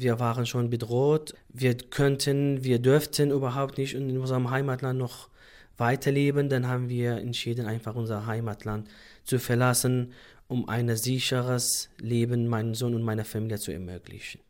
Wir 0.00 0.20
waren 0.20 0.46
schon 0.46 0.70
bedroht. 0.70 1.34
Wir 1.48 1.76
könnten, 1.76 2.62
wir 2.62 2.78
dürften 2.78 3.32
überhaupt 3.32 3.78
nicht 3.78 3.94
in 3.94 4.16
unserem 4.16 4.48
Heimatland 4.48 4.96
noch 4.96 5.28
weiterleben. 5.76 6.48
Dann 6.48 6.68
haben 6.68 6.88
wir 6.88 7.16
entschieden, 7.16 7.66
einfach 7.66 7.96
unser 7.96 8.26
Heimatland 8.26 8.88
zu 9.24 9.40
verlassen, 9.40 10.12
um 10.46 10.68
ein 10.68 10.94
sicheres 10.96 11.90
Leben 11.98 12.46
meinem 12.46 12.76
Sohn 12.76 12.94
und 12.94 13.02
meiner 13.02 13.24
Familie 13.24 13.58
zu 13.58 13.72
ermöglichen. 13.72 14.40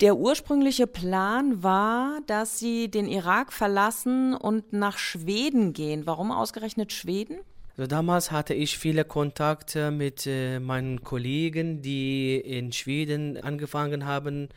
Der 0.00 0.16
ursprüngliche 0.16 0.88
Plan 0.88 1.62
war, 1.62 2.18
dass 2.26 2.58
Sie 2.58 2.90
den 2.90 3.06
Irak 3.06 3.52
verlassen 3.52 4.34
und 4.34 4.72
nach 4.72 4.98
Schweden 4.98 5.72
gehen. 5.72 6.04
Warum 6.04 6.32
ausgerechnet 6.32 6.92
Schweden? 6.92 7.38
Also 7.78 7.86
damals 7.86 8.32
hatte 8.32 8.54
ich 8.54 8.76
viele 8.76 9.04
Kontakte 9.04 9.92
mit 9.92 10.26
äh, 10.26 10.58
meinen 10.58 11.04
Kollegen, 11.04 11.80
die 11.80 12.36
in 12.36 12.72
Schweden 12.72 13.36
angefangen 13.36 14.04
haben, 14.04 14.48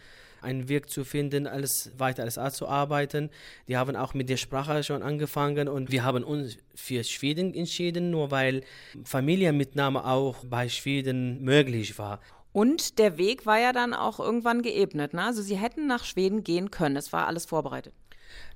einen 0.41 0.69
Weg 0.69 0.89
zu 0.89 1.03
finden, 1.03 1.47
alles 1.47 1.91
weiter 1.97 2.23
als 2.23 2.37
Arzt 2.37 2.57
zu 2.57 2.67
arbeiten. 2.67 3.29
Die 3.67 3.77
haben 3.77 3.95
auch 3.95 4.13
mit 4.13 4.29
der 4.29 4.37
Sprache 4.37 4.83
schon 4.83 5.03
angefangen 5.03 5.67
und 5.67 5.91
wir 5.91 6.03
haben 6.03 6.23
uns 6.23 6.57
für 6.75 7.03
Schweden 7.03 7.53
entschieden, 7.53 8.11
nur 8.11 8.31
weil 8.31 8.63
Familienmitnahme 9.03 10.05
auch 10.05 10.45
bei 10.45 10.69
Schweden 10.69 11.43
möglich 11.43 11.97
war. 11.97 12.19
Und 12.51 12.97
der 12.97 13.17
Weg 13.17 13.45
war 13.45 13.59
ja 13.59 13.73
dann 13.73 13.93
auch 13.93 14.19
irgendwann 14.19 14.61
geebnet. 14.61 15.13
Ne? 15.13 15.23
Also 15.23 15.41
Sie 15.41 15.57
hätten 15.57 15.87
nach 15.87 16.03
Schweden 16.03 16.43
gehen 16.43 16.71
können. 16.71 16.95
Es 16.95 17.13
war 17.13 17.27
alles 17.27 17.45
vorbereitet. 17.45 17.93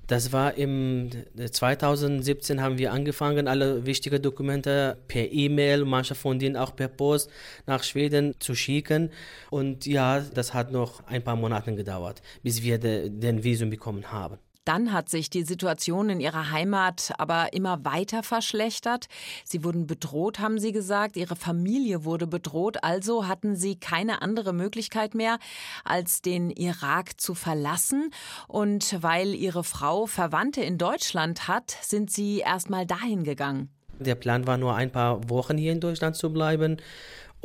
Das 0.06 0.32
war 0.32 0.54
im 0.54 1.10
2017 1.50 2.60
haben 2.60 2.76
wir 2.76 2.92
angefangen, 2.92 3.48
alle 3.48 3.86
wichtigen 3.86 4.20
Dokumente 4.20 4.98
per 5.08 5.32
E-Mail, 5.32 5.86
manche 5.86 6.14
von 6.14 6.38
denen 6.38 6.56
auch 6.56 6.76
per 6.76 6.88
Post 6.88 7.30
nach 7.66 7.82
Schweden 7.82 8.34
zu 8.38 8.54
schicken. 8.54 9.10
Und 9.50 9.86
ja, 9.86 10.20
das 10.20 10.52
hat 10.52 10.72
noch 10.72 11.06
ein 11.06 11.22
paar 11.22 11.36
Monate 11.36 11.74
gedauert, 11.74 12.20
bis 12.42 12.62
wir 12.62 12.78
de, 12.78 13.08
den 13.08 13.44
Visum 13.44 13.70
bekommen 13.70 14.12
haben. 14.12 14.38
Dann 14.64 14.92
hat 14.92 15.08
sich 15.08 15.30
die 15.30 15.42
Situation 15.42 16.08
in 16.08 16.20
ihrer 16.20 16.50
Heimat 16.50 17.12
aber 17.18 17.52
immer 17.52 17.84
weiter 17.84 18.22
verschlechtert. 18.22 19.06
Sie 19.44 19.64
wurden 19.64 19.86
bedroht, 19.86 20.38
haben 20.38 20.58
sie 20.58 20.72
gesagt. 20.72 21.16
Ihre 21.16 21.36
Familie 21.36 22.04
wurde 22.04 22.26
bedroht. 22.26 22.82
Also 22.82 23.26
hatten 23.26 23.56
sie 23.56 23.76
keine 23.76 24.22
andere 24.22 24.52
Möglichkeit 24.52 25.14
mehr, 25.14 25.38
als 25.84 26.22
den 26.22 26.50
Irak 26.50 27.20
zu 27.20 27.34
verlassen. 27.34 28.10
Und 28.48 29.02
weil 29.02 29.34
ihre 29.34 29.64
Frau 29.64 30.06
Verwandte 30.06 30.62
in 30.62 30.78
Deutschland 30.78 31.48
hat, 31.48 31.76
sind 31.82 32.10
sie 32.10 32.38
erst 32.38 32.70
mal 32.70 32.86
dahin 32.86 33.24
gegangen. 33.24 33.70
Der 33.98 34.16
Plan 34.16 34.46
war 34.46 34.56
nur 34.56 34.74
ein 34.74 34.90
paar 34.90 35.28
Wochen 35.28 35.56
hier 35.56 35.72
in 35.72 35.80
Deutschland 35.80 36.16
zu 36.16 36.32
bleiben 36.32 36.78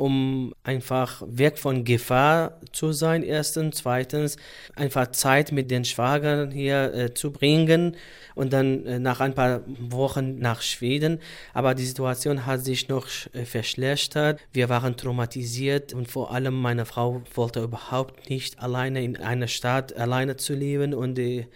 um 0.00 0.54
einfach 0.64 1.22
weg 1.26 1.58
von 1.58 1.84
Gefahr 1.84 2.58
zu 2.72 2.92
sein, 2.92 3.22
erstens. 3.22 3.76
Zweitens, 3.76 4.38
einfach 4.74 5.08
Zeit 5.08 5.52
mit 5.52 5.70
den 5.70 5.84
Schwagern 5.84 6.50
hier 6.50 6.94
äh, 6.94 7.14
zu 7.14 7.30
bringen 7.32 7.96
und 8.34 8.54
dann 8.54 8.86
äh, 8.86 8.98
nach 8.98 9.20
ein 9.20 9.34
paar 9.34 9.60
Wochen 9.66 10.38
nach 10.38 10.62
Schweden. 10.62 11.18
Aber 11.52 11.74
die 11.74 11.84
Situation 11.84 12.46
hat 12.46 12.64
sich 12.64 12.88
noch 12.88 13.08
äh, 13.34 13.44
verschlechtert. 13.44 14.40
Wir 14.54 14.70
waren 14.70 14.96
traumatisiert 14.96 15.92
und 15.92 16.08
vor 16.08 16.32
allem 16.32 16.54
meine 16.54 16.86
Frau 16.86 17.20
wollte 17.34 17.60
überhaupt 17.60 18.30
nicht 18.30 18.58
alleine 18.58 19.04
in 19.04 19.18
einer 19.18 19.48
Stadt 19.48 19.94
alleine 19.94 20.38
zu 20.38 20.54
leben 20.54 20.94
und 20.94 21.18
äh, 21.18 21.46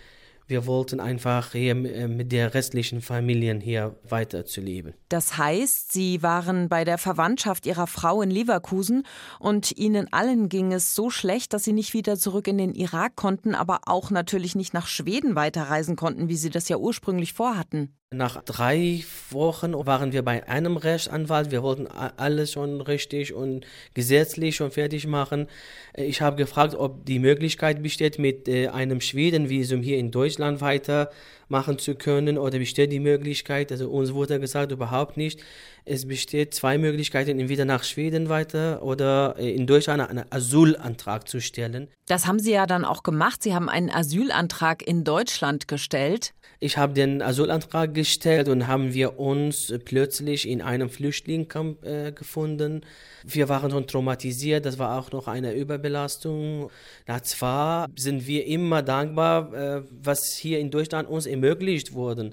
wir 0.47 0.67
wollten 0.67 1.01
einfach 1.01 1.53
hier 1.53 1.73
äh, 1.73 2.09
mit 2.09 2.33
der 2.33 2.55
restlichen 2.55 3.01
Familie 3.01 3.59
hier 3.61 3.97
weiterzuleben. 4.09 4.95
Das 5.09 5.39
heißt, 5.39 5.93
Sie 5.93 6.23
waren 6.23 6.69
bei 6.69 6.85
der 6.85 6.99
Verwandtschaft 6.99 7.67
Ihrer 7.67 7.87
Frau 7.87 8.23
in 8.23 8.31
Leverkusen 8.31 9.07
und 9.39 9.77
Ihnen 9.77 10.13
allen 10.13 10.49
ging 10.49 10.73
es 10.73 10.95
so 10.95 11.11
schlecht, 11.11 11.53
dass 11.53 11.65
Sie 11.65 11.73
nicht 11.73 11.95
wieder 11.95 12.17
zurück 12.17 12.47
in 12.49 12.59
den 12.59 12.75
Irak 12.75 13.17
konnten, 13.17 13.55
aber 13.55 13.81
auch 13.87 14.11
natürlich 14.11 14.55
nicht 14.55 14.75
nach 14.75 14.87
Schweden 14.87 15.35
weiterreisen 15.35 15.97
konnten, 15.97 16.29
wie 16.29 16.37
Sie 16.37 16.51
das 16.51 16.69
ja 16.69 16.77
ursprünglich 16.77 17.33
vorhatten. 17.33 17.95
Nach 18.17 18.43
drei 18.45 19.03
Wochen 19.31 19.75
waren 19.75 20.13
wir 20.13 20.23
bei 20.23 20.49
einem 20.49 20.77
Rechtsanwalt. 20.77 21.51
Wir 21.51 21.63
wollten 21.63 21.87
alles 21.89 22.53
schon 22.53 22.81
richtig 22.81 23.35
und 23.35 23.67
gesetzlich 23.95 24.57
schon 24.57 24.71
fertig 24.71 25.07
machen. 25.07 25.49
Ich 25.97 26.21
habe 26.21 26.37
gefragt, 26.37 26.75
ob 26.77 27.05
die 27.05 27.19
Möglichkeit 27.19 27.83
besteht, 27.83 28.19
mit 28.19 28.49
äh, 28.49 28.69
einem 28.69 29.01
Schwedenvisum 29.01 29.83
hier 29.83 29.99
in 29.99 30.13
Deutschland 30.13 30.61
weitermachen 30.61 31.79
zu 31.79 31.97
können 31.97 32.39
oder 32.39 32.59
besteht 32.59 32.93
die 32.93 33.01
Möglichkeit. 33.01 33.73
Also 33.73 33.91
uns 33.91 34.15
wurde 34.15 34.39
gesagt, 34.39 34.71
überhaupt 34.71 35.17
nicht. 35.17 35.41
Es 35.87 36.09
besteht 36.09 36.55
zwei 36.55 36.79
Möglichkeiten, 36.79 37.39
entweder 37.39 37.67
nach 37.67 37.85
Schweden 37.85 38.31
weiter 38.31 38.83
oder 38.83 39.37
äh, 39.39 39.55
in 39.55 39.67
Deutschland 39.67 40.01
einen 40.01 40.25
Asylantrag 40.31 41.29
zu 41.29 41.43
stellen. 41.43 41.89
Das 42.07 42.27
haben 42.27 42.39
Sie 42.39 42.53
ja 42.53 42.65
dann 42.67 42.87
auch 42.87 43.03
gemacht. 43.03 43.43
Sie 43.43 43.55
haben 43.55 43.69
einen 43.69 43.91
Asylantrag 43.91 44.87
in 44.87 45.05
Deutschland 45.05 45.69
gestellt. 45.69 46.33
Ich 46.59 46.79
habe 46.79 46.95
den 46.95 47.21
Asylantrag 47.21 47.93
gestellt 47.93 48.49
und 48.49 48.67
haben 48.67 48.95
wir 48.95 49.19
uns 49.19 49.75
plötzlich 49.85 50.49
in 50.49 50.63
einem 50.63 50.89
Flüchtlingscamp 50.89 51.85
äh, 51.85 52.13
gefunden. 52.13 52.81
Wir 53.23 53.51
waren 53.51 53.71
schon 53.71 53.87
traumatisiert, 53.87 54.65
das 54.65 54.79
war 54.79 54.99
auch 54.99 55.13
noch 55.13 55.29
eine 55.29 55.53
Überbelastung. 55.53 56.71
Na, 57.07 57.23
zwar 57.23 57.89
sind 57.95 58.27
wir 58.27 58.47
immer 58.47 58.81
dankbar, 58.81 59.53
äh, 59.53 59.83
was 59.91 60.35
hier 60.35 60.61
in 60.61 60.71
Deutschland 60.71 61.11
uns 61.11 61.27
ermöglicht 61.27 61.93
wurde. 61.93 62.33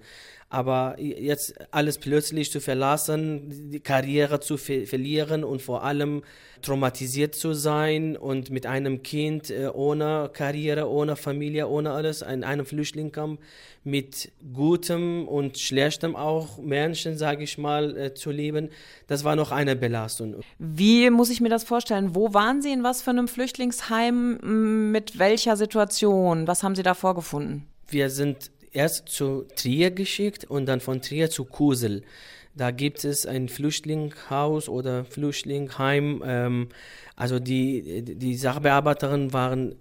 Aber 0.52 1.00
jetzt 1.00 1.54
alles 1.72 1.98
plötzlich 1.98 2.52
zu 2.52 2.60
verlassen, 2.60 3.72
die 3.72 3.80
Karriere 3.80 4.42
zu 4.42 4.58
ver 4.58 4.86
verlieren 4.86 5.46
und 5.46 5.62
vor 5.62 5.86
allem 5.86 6.24
traumatisiert 6.62 7.36
zu 7.36 7.54
sein 7.54 8.18
und 8.18 8.50
mit 8.50 8.66
einem 8.66 9.02
Kind 9.02 9.50
äh, 9.50 9.70
ohne 9.74 10.30
Karriere, 10.34 10.90
ohne 10.90 11.16
Familie, 11.16 11.70
ohne 11.70 11.92
alles 11.92 12.22
in 12.22 12.44
einem 12.44 12.66
Flüchtlingscamp 12.66 13.40
mit 13.86 14.34
gutem 14.54 15.26
und 15.26 15.58
schlechtem 15.58 16.18
auch 16.18 16.58
Menschen, 16.58 17.18
sage 17.18 17.46
ich 17.46 17.58
mal, 17.58 17.98
äh, 17.98 18.14
zu 18.14 18.30
leben, 18.30 18.70
das 19.08 19.24
war 19.24 19.38
noch 19.38 19.54
eine 19.54 19.78
Belastung. 19.78 20.36
Wie 20.60 21.10
muss 21.10 21.30
ich 21.30 21.40
mir 21.40 21.50
das 21.50 21.64
vorstellen? 21.64 22.14
Wo 22.14 22.34
waren 22.34 22.62
Sie 22.62 22.74
in 22.74 22.84
was 22.84 23.02
für 23.02 23.12
einem 23.12 23.30
Flüchtlingsheim? 23.30 24.92
Mit 24.92 25.18
welcher 25.18 25.56
Situation? 25.56 26.46
Was 26.46 26.62
haben 26.62 26.76
Sie 26.76 26.84
da 26.84 26.94
vorgefunden? 26.94 27.68
Wir 27.88 28.10
sind 28.10 28.52
erst 28.74 29.10
zu 29.10 29.46
Trier 29.56 29.92
geschickt 29.92 30.46
und 30.46 30.66
dann 30.66 30.80
von 30.80 31.02
Trier 31.02 31.30
zu 31.30 31.46
Kusel. 31.46 32.04
Da 32.54 32.72
gibt 32.72 33.06
es 33.06 33.26
ein 33.26 33.48
Flüchtlingshaus 33.48 34.68
oder 34.68 35.06
Flüchtlingsheim. 35.06 36.22
Ähm, 36.26 36.70
also 37.16 37.40
die, 37.40 38.04
die 38.04 38.36
Sachbearbeiterinnen 38.36 39.32
waren 39.32 39.76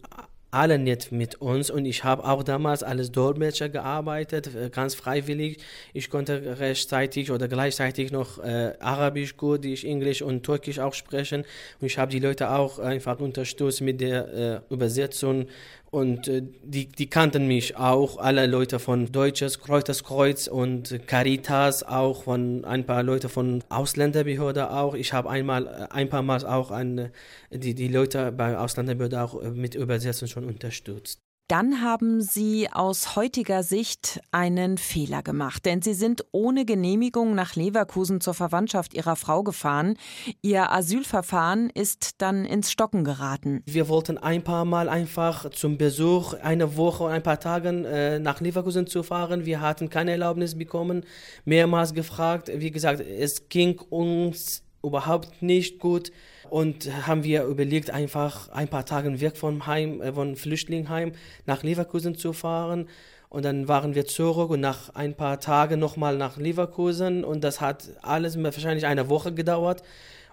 alle 0.50 0.78
nett 0.78 1.12
mit 1.12 1.40
uns 1.40 1.70
und 1.70 1.85
ich 1.85 2.02
habe 2.02 2.25
auch 2.25 2.42
damals 2.42 2.82
als 2.82 3.12
Dolmetscher 3.12 3.68
gearbeitet, 3.68 4.54
äh, 4.54 4.70
ganz 4.70 4.94
freiwillig. 4.94 5.59
Ich 5.92 6.11
konnte 6.11 6.59
rechtzeitig 6.59 7.30
oder 7.30 7.47
gleichzeitig 7.47 8.11
noch 8.11 8.38
äh, 8.42 8.75
Arabisch, 8.80 9.37
Kurdisch, 9.37 9.85
Englisch 9.85 10.23
und 10.23 10.42
Türkisch 10.42 10.80
auch 10.80 10.94
sprechen 10.94 11.44
und 11.80 11.87
ich 11.87 11.99
habe 11.99 12.11
die 12.11 12.18
Leute 12.18 12.50
auch 12.50 12.78
einfach 12.78 13.20
unterstützt 13.20 13.80
mit 13.80 14.00
der 14.00 14.62
äh, 14.70 14.75
Übersetzung 14.75 15.47
und 15.90 16.28
äh, 16.28 16.42
die, 16.62 16.87
die 16.87 17.09
kannten 17.09 17.47
mich 17.47 17.76
auch, 17.76 18.18
alle 18.18 18.47
Leute 18.47 18.78
von 18.78 19.11
Deutsches 19.11 19.61
Kreuzeskreuz 19.61 20.47
und 20.47 21.06
Caritas, 21.06 21.82
auch 21.82 22.25
von 22.25 22.64
ein 22.64 22.87
paar 22.87 23.02
Leute 23.02 23.28
von 23.28 23.64
Ausländerbehörde 23.68 24.70
auch. 24.70 24.94
Ich 24.94 25.12
habe 25.12 25.28
einmal, 25.30 25.66
äh, 25.66 25.87
ein 25.90 26.09
paar 26.09 26.23
Mal 26.23 26.47
auch 26.47 26.70
an, 26.70 27.11
die, 27.50 27.75
die 27.75 27.88
Leute 27.88 28.30
bei 28.32 28.56
Ausländerbehörde 28.56 29.20
auch 29.20 29.42
äh, 29.42 29.50
mit 29.50 29.75
Übersetzung 29.75 30.28
schon 30.28 30.44
unterstützt 30.44 31.20
dann 31.50 31.83
haben 31.83 32.21
Sie 32.21 32.69
aus 32.71 33.16
heutiger 33.16 33.64
Sicht 33.64 34.21
einen 34.30 34.78
Fehler 34.78 35.23
gemacht, 35.25 35.66
denn 35.66 35.83
Sie 35.83 35.95
sind 35.95 36.25
ohne 36.30 36.64
Genehmigung 36.64 37.35
nach 37.35 37.57
Leverkusen 37.57 38.21
zur 38.21 38.35
Verwandtschaft 38.35 38.95
Ihrer 38.95 39.16
Frau 39.16 39.42
gefahren. 39.42 39.97
Ihr 40.42 40.71
Asylverfahren 40.71 41.69
ist 41.71 42.23
dann 42.23 42.45
ins 42.45 42.71
Stocken 42.71 43.02
geraten. 43.02 43.64
Wir 43.66 43.88
wollten 43.88 44.16
ein 44.16 44.45
paar 44.45 44.64
Mal 44.64 44.88
einfach 44.88 45.50
zum 45.50 45.76
Besuch 45.76 46.35
eine 46.35 46.76
Woche 46.76 47.02
und 47.04 47.11
ein 47.11 47.23
paar 47.25 47.40
Tage 47.40 47.69
äh, 47.69 48.21
nach 48.21 48.40
Leverkusen 48.40 48.87
zu 48.87 49.02
fahren. 49.02 49.45
Wir 49.45 49.61
hatten 49.61 49.90
keine 49.90 50.12
Erlaubnis 50.12 50.57
bekommen, 50.57 51.04
mehrmals 51.45 51.95
gefragt. 51.95 52.49
Wie 52.54 52.71
gesagt, 52.71 53.00
es 53.00 53.49
ging 53.49 53.80
uns 53.90 54.62
überhaupt 54.82 55.42
nicht 55.42 55.78
gut 55.78 56.12
und 56.49 57.06
haben 57.06 57.25
wir 57.25 57.44
überlegt, 57.44 57.90
einfach 57.90 58.49
ein 58.50 58.68
paar 58.68 58.84
Tage 58.84 59.20
weg 59.20 59.37
vom 59.37 59.66
Heim, 59.66 60.00
äh, 60.00 60.12
von 60.12 60.37
Flüchtlingheim 60.37 61.12
nach 61.46 61.62
Leverkusen 61.62 62.16
zu 62.16 62.32
fahren. 62.32 62.88
Und 63.28 63.44
dann 63.44 63.68
waren 63.68 63.94
wir 63.94 64.06
zurück 64.06 64.50
und 64.50 64.60
nach 64.60 64.92
ein 64.94 65.14
paar 65.14 65.38
Tagen 65.38 65.78
nochmal 65.78 66.16
nach 66.16 66.37
Leverkusen 66.37 67.22
und 67.22 67.44
das 67.44 67.60
hat 67.60 67.88
alles 68.02 68.42
wahrscheinlich 68.42 68.87
eine 68.87 69.08
Woche 69.08 69.32
gedauert. 69.32 69.82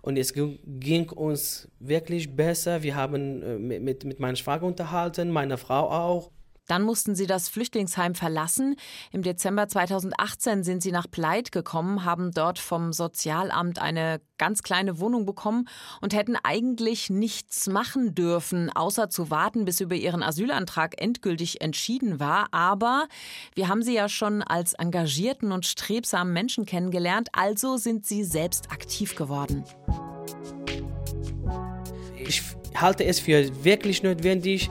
Und 0.01 0.17
es 0.17 0.33
ging 0.33 1.09
uns 1.09 1.67
wirklich 1.79 2.35
besser. 2.35 2.81
Wir 2.81 2.95
haben 2.95 3.43
äh, 3.43 3.79
mit, 3.79 4.03
mit 4.03 4.19
meinem 4.19 4.35
Schwager 4.35 4.65
unterhalten, 4.65 5.29
meiner 5.29 5.57
Frau 5.57 5.91
auch. 5.91 6.31
Dann 6.67 6.83
mussten 6.83 7.15
sie 7.15 7.27
das 7.27 7.49
Flüchtlingsheim 7.49 8.13
verlassen. 8.13 8.75
Im 9.11 9.23
Dezember 9.23 9.67
2018 9.67 10.63
sind 10.63 10.83
sie 10.83 10.91
nach 10.91 11.09
Pleit 11.09 11.51
gekommen, 11.51 12.05
haben 12.05 12.31
dort 12.31 12.59
vom 12.59 12.93
Sozialamt 12.93 13.79
eine 13.79 14.21
ganz 14.37 14.61
kleine 14.61 14.99
Wohnung 14.99 15.25
bekommen 15.25 15.67
und 16.01 16.13
hätten 16.13 16.35
eigentlich 16.43 17.09
nichts 17.09 17.67
machen 17.67 18.13
dürfen, 18.13 18.69
außer 18.69 19.09
zu 19.09 19.31
warten, 19.31 19.65
bis 19.65 19.79
über 19.79 19.95
ihren 19.95 20.21
Asylantrag 20.21 21.01
endgültig 21.01 21.61
entschieden 21.61 22.19
war. 22.19 22.47
Aber 22.51 23.07
wir 23.55 23.67
haben 23.67 23.81
sie 23.81 23.95
ja 23.95 24.09
schon 24.09 24.43
als 24.43 24.73
engagierten 24.73 25.51
und 25.51 25.65
strebsamen 25.65 26.33
Menschen 26.33 26.65
kennengelernt, 26.65 27.29
also 27.31 27.77
sind 27.77 28.05
sie 28.05 28.23
selbst 28.23 28.71
aktiv 28.71 29.15
geworden. 29.15 29.63
Ich 32.15 32.43
halte 32.75 33.05
es 33.05 33.19
für 33.19 33.63
wirklich 33.63 34.03
notwendig, 34.03 34.69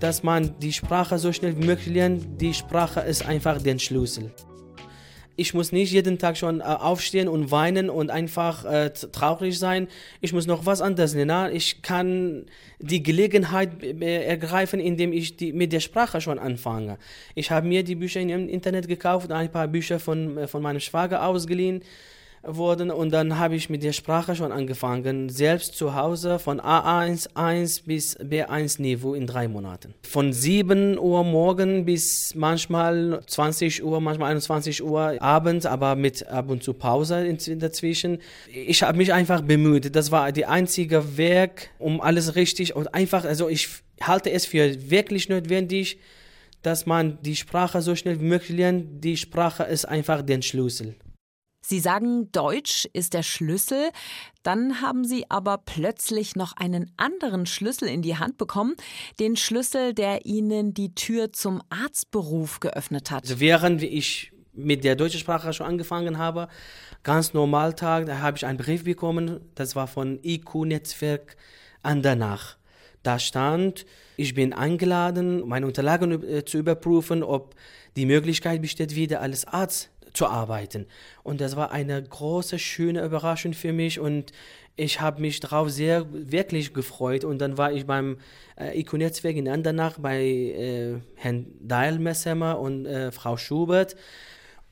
dass 0.00 0.22
man 0.22 0.58
die 0.58 0.72
Sprache 0.72 1.18
so 1.18 1.32
schnell 1.32 1.56
wie 1.56 1.66
möglich 1.66 1.94
lernt. 1.94 2.40
Die 2.40 2.54
Sprache 2.54 3.00
ist 3.00 3.24
einfach 3.24 3.62
der 3.62 3.78
Schlüssel. 3.78 4.32
Ich 5.36 5.54
muss 5.54 5.72
nicht 5.72 5.90
jeden 5.92 6.18
Tag 6.18 6.36
schon 6.36 6.60
äh, 6.60 6.64
aufstehen 6.64 7.26
und 7.26 7.50
weinen 7.50 7.88
und 7.88 8.10
einfach 8.10 8.64
äh, 8.64 8.90
traurig 8.90 9.58
sein. 9.58 9.88
Ich 10.20 10.34
muss 10.34 10.46
noch 10.46 10.66
was 10.66 10.82
anderes 10.82 11.14
lernen. 11.14 11.54
Ich 11.54 11.80
kann 11.80 12.44
die 12.78 13.02
Gelegenheit 13.02 13.82
ergreifen, 13.82 14.80
indem 14.80 15.14
ich 15.14 15.36
die, 15.36 15.54
mit 15.54 15.72
der 15.72 15.80
Sprache 15.80 16.20
schon 16.20 16.38
anfange. 16.38 16.98
Ich 17.34 17.50
habe 17.50 17.66
mir 17.66 17.84
die 17.84 17.94
Bücher 17.94 18.20
im 18.20 18.48
Internet 18.50 18.86
gekauft, 18.86 19.30
ein 19.32 19.50
paar 19.50 19.68
Bücher 19.68 19.98
von, 19.98 20.36
äh, 20.36 20.46
von 20.46 20.62
meinem 20.62 20.80
Schwager 20.80 21.24
ausgeliehen 21.24 21.82
wurden 22.42 22.90
und 22.90 23.10
dann 23.10 23.38
habe 23.38 23.54
ich 23.54 23.68
mit 23.68 23.82
der 23.82 23.92
Sprache 23.92 24.34
schon 24.34 24.52
angefangen, 24.52 25.28
selbst 25.28 25.74
zu 25.74 25.94
Hause 25.94 26.38
von 26.38 26.60
A1 26.60 27.84
bis 27.84 28.18
B1 28.18 28.80
Niveau 28.80 29.14
in 29.14 29.26
drei 29.26 29.46
Monaten. 29.48 29.94
Von 30.02 30.32
7 30.32 30.98
Uhr 30.98 31.24
morgen 31.24 31.84
bis 31.84 32.32
manchmal 32.34 33.20
20 33.26 33.84
Uhr, 33.84 34.00
manchmal 34.00 34.30
21 34.30 34.82
Uhr 34.82 35.20
abends, 35.20 35.66
aber 35.66 35.96
mit 35.96 36.26
ab 36.28 36.50
und 36.50 36.62
zu 36.62 36.72
Pause 36.72 37.36
dazwischen. 37.56 38.18
Ich 38.48 38.82
habe 38.82 38.96
mich 38.96 39.12
einfach 39.12 39.42
bemüht. 39.42 39.94
Das 39.94 40.10
war 40.10 40.32
die 40.32 40.46
einzige 40.46 41.16
Weg, 41.16 41.70
um 41.78 42.00
alles 42.00 42.36
richtig 42.36 42.74
und 42.74 42.94
einfach, 42.94 43.24
also 43.24 43.48
ich 43.48 43.68
halte 44.02 44.30
es 44.30 44.46
für 44.46 44.90
wirklich 44.90 45.28
notwendig, 45.28 45.98
dass 46.62 46.86
man 46.86 47.18
die 47.22 47.36
Sprache 47.36 47.82
so 47.82 47.94
schnell 47.94 48.20
wie 48.20 48.24
möglich 48.24 48.56
lernt. 48.56 49.04
Die 49.04 49.16
Sprache 49.16 49.64
ist 49.64 49.86
einfach 49.86 50.22
der 50.22 50.42
Schlüssel. 50.42 50.94
Sie 51.60 51.80
sagen, 51.80 52.32
Deutsch 52.32 52.88
ist 52.92 53.14
der 53.14 53.22
Schlüssel, 53.22 53.90
dann 54.42 54.80
haben 54.80 55.04
Sie 55.04 55.30
aber 55.30 55.58
plötzlich 55.58 56.34
noch 56.34 56.56
einen 56.56 56.90
anderen 56.96 57.46
Schlüssel 57.46 57.88
in 57.88 58.02
die 58.02 58.16
Hand 58.16 58.38
bekommen, 58.38 58.74
den 59.18 59.36
Schlüssel, 59.36 59.92
der 59.92 60.24
Ihnen 60.24 60.72
die 60.72 60.94
Tür 60.94 61.32
zum 61.32 61.62
Arztberuf 61.68 62.60
geöffnet 62.60 63.10
hat. 63.10 63.24
Also 63.24 63.40
während 63.40 63.82
ich 63.82 64.32
mit 64.52 64.84
der 64.84 64.96
deutschen 64.96 65.20
Sprache 65.20 65.52
schon 65.52 65.66
angefangen 65.66 66.18
habe, 66.18 66.48
ganz 67.02 67.34
normal 67.34 67.74
Tag, 67.74 68.06
da 68.06 68.18
habe 68.18 68.36
ich 68.36 68.46
einen 68.46 68.58
Brief 68.58 68.84
bekommen, 68.84 69.40
das 69.54 69.76
war 69.76 69.86
von 69.86 70.18
IQ-Netzwerk 70.22 71.36
an 71.82 72.02
danach. 72.02 72.56
Da 73.02 73.18
stand, 73.18 73.86
ich 74.16 74.34
bin 74.34 74.52
eingeladen, 74.52 75.46
meine 75.48 75.66
Unterlagen 75.66 76.22
äh, 76.22 76.44
zu 76.44 76.58
überprüfen, 76.58 77.22
ob 77.22 77.54
die 77.96 78.04
Möglichkeit 78.04 78.60
besteht, 78.60 78.94
wieder 78.94 79.20
als 79.20 79.46
Arzt 79.46 79.90
zu 80.12 80.26
arbeiten. 80.26 80.86
Und 81.22 81.40
das 81.40 81.56
war 81.56 81.72
eine 81.72 82.02
große, 82.02 82.58
schöne 82.58 83.04
Überraschung 83.04 83.52
für 83.52 83.72
mich 83.72 84.00
und 84.00 84.32
ich 84.76 85.00
habe 85.00 85.20
mich 85.20 85.40
darauf 85.40 85.68
sehr 85.68 86.06
wirklich 86.10 86.72
gefreut. 86.72 87.24
Und 87.24 87.38
dann 87.38 87.58
war 87.58 87.72
ich 87.72 87.86
beim 87.86 88.16
äh, 88.58 88.80
IQ-Netzwerk 88.80 89.36
in 89.36 89.48
Andernach 89.48 89.98
bei 89.98 90.22
äh, 90.22 90.94
Herrn 91.16 91.46
Dail-Messemer 91.60 92.58
und 92.58 92.86
äh, 92.86 93.12
Frau 93.12 93.36
Schubert. 93.36 93.94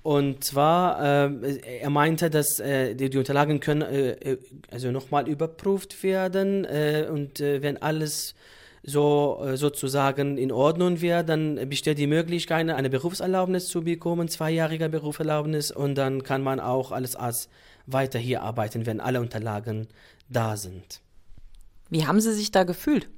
Und 0.02 0.44
zwar, 0.44 1.28
äh, 1.32 1.80
er 1.80 1.90
meinte, 1.90 2.30
dass 2.30 2.58
äh, 2.60 2.94
die, 2.94 3.10
die, 3.10 3.18
Unterlagen 3.18 3.60
können 3.60 3.82
äh, 3.82 4.10
äh 4.12 4.38
also 4.70 4.90
nochmal 4.90 5.28
überprüft 5.28 6.02
werden 6.02 6.64
äh, 6.64 7.06
und 7.10 7.40
wenn 7.40 7.76
alles 7.76 8.34
so 8.82 9.42
äh, 9.44 9.56
sozusagen 9.56 10.38
in 10.38 10.52
Ordnung 10.52 11.00
wäre, 11.00 11.24
dann 11.24 11.68
besteht 11.68 11.98
die 11.98 12.06
Möglichkeit, 12.06 12.68
eine 12.68 12.90
Berufserlaubnis 12.90 13.68
zu 13.68 13.82
bekommen, 13.82 14.28
zweijährige 14.28 14.88
Berufserlaubnis, 14.88 15.70
und 15.70 15.96
dann 15.96 16.22
kann 16.22 16.42
man 16.42 16.60
auch 16.60 16.92
als 16.92 17.16
Arzt 17.16 17.50
weiter 17.86 18.18
hier 18.18 18.42
arbeiten, 18.42 18.86
wenn 18.86 19.00
alle 19.00 19.20
Unterlagen 19.20 19.88
da 20.28 20.56
sind. 20.56 21.00
Wie 21.90 22.06
haben 22.06 22.20
Sie 22.20 22.34
sich 22.34 22.50
da 22.50 22.64
gefühlt? 22.64 23.08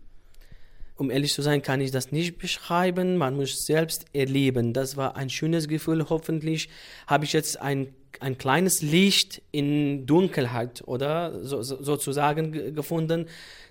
Um 1.00 1.10
ehrlich 1.10 1.32
zu 1.32 1.40
sein, 1.40 1.62
kann 1.62 1.80
ich 1.80 1.92
das 1.92 2.12
nicht 2.12 2.36
beschreiben. 2.36 3.16
Man 3.16 3.34
muss 3.34 3.64
selbst 3.64 4.04
erleben. 4.12 4.74
Das 4.74 4.98
war 4.98 5.16
ein 5.16 5.30
schönes 5.30 5.66
Gefühl. 5.66 6.04
Hoffentlich 6.10 6.68
habe 7.06 7.24
ich 7.24 7.32
jetzt 7.32 7.58
ein 7.58 7.94
ein 8.18 8.36
kleines 8.36 8.82
Licht 8.82 9.40
in 9.50 10.04
Dunkelheit 10.04 10.82
oder 10.84 11.42
so, 11.42 11.62
so, 11.62 11.82
sozusagen 11.82 12.74
gefunden. 12.74 13.26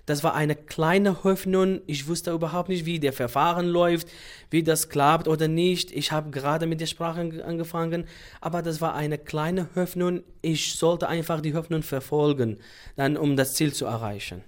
Das 0.06 0.24
war 0.24 0.34
eine 0.34 0.56
kleine 0.56 1.22
Hoffnung. 1.22 1.82
Ich 1.86 2.08
wusste 2.08 2.32
überhaupt 2.32 2.68
nicht, 2.68 2.84
wie 2.84 2.98
der 2.98 3.12
Verfahren 3.12 3.68
läuft, 3.68 4.08
wie 4.50 4.64
das 4.64 4.88
klappt 4.88 5.28
oder 5.28 5.46
nicht. 5.46 5.92
Ich 5.92 6.10
habe 6.10 6.30
gerade 6.30 6.66
mit 6.66 6.80
der 6.80 6.86
Sprache 6.86 7.44
angefangen, 7.44 8.06
aber 8.40 8.62
das 8.62 8.80
war 8.80 8.94
eine 8.94 9.18
kleine 9.18 9.68
Hoffnung. 9.76 10.22
Ich 10.42 10.74
sollte 10.74 11.06
einfach 11.06 11.40
die 11.42 11.54
Hoffnung 11.54 11.82
verfolgen, 11.82 12.58
dann 12.96 13.16
um 13.16 13.36
das 13.36 13.52
Ziel 13.52 13.72
zu 13.72 13.84
erreichen. 13.84 14.42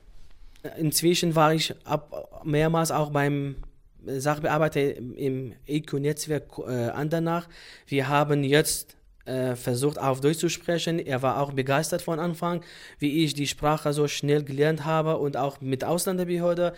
Inzwischen 0.78 1.34
war 1.34 1.54
ich 1.54 1.74
ab, 1.84 2.42
mehrmals 2.44 2.90
auch 2.90 3.10
beim 3.10 3.56
Sachbearbeiter 4.04 4.96
im 4.96 5.54
EQ-Netzwerk 5.66 6.58
äh, 6.58 6.88
Andernach. 6.90 7.48
Wir 7.86 8.08
haben 8.08 8.44
jetzt 8.44 8.96
äh, 9.24 9.54
versucht 9.54 9.98
auf 9.98 10.20
Deutsch 10.20 10.38
zu 10.38 10.48
sprechen. 10.48 10.98
Er 10.98 11.22
war 11.22 11.40
auch 11.40 11.52
begeistert 11.52 12.02
von 12.02 12.18
Anfang, 12.18 12.62
wie 12.98 13.24
ich 13.24 13.34
die 13.34 13.46
Sprache 13.46 13.92
so 13.92 14.08
schnell 14.08 14.42
gelernt 14.42 14.84
habe 14.84 15.18
und 15.18 15.36
auch 15.36 15.60
mit 15.60 15.84
Ausländerbehörde. 15.84 16.74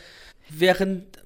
Während 0.50 1.23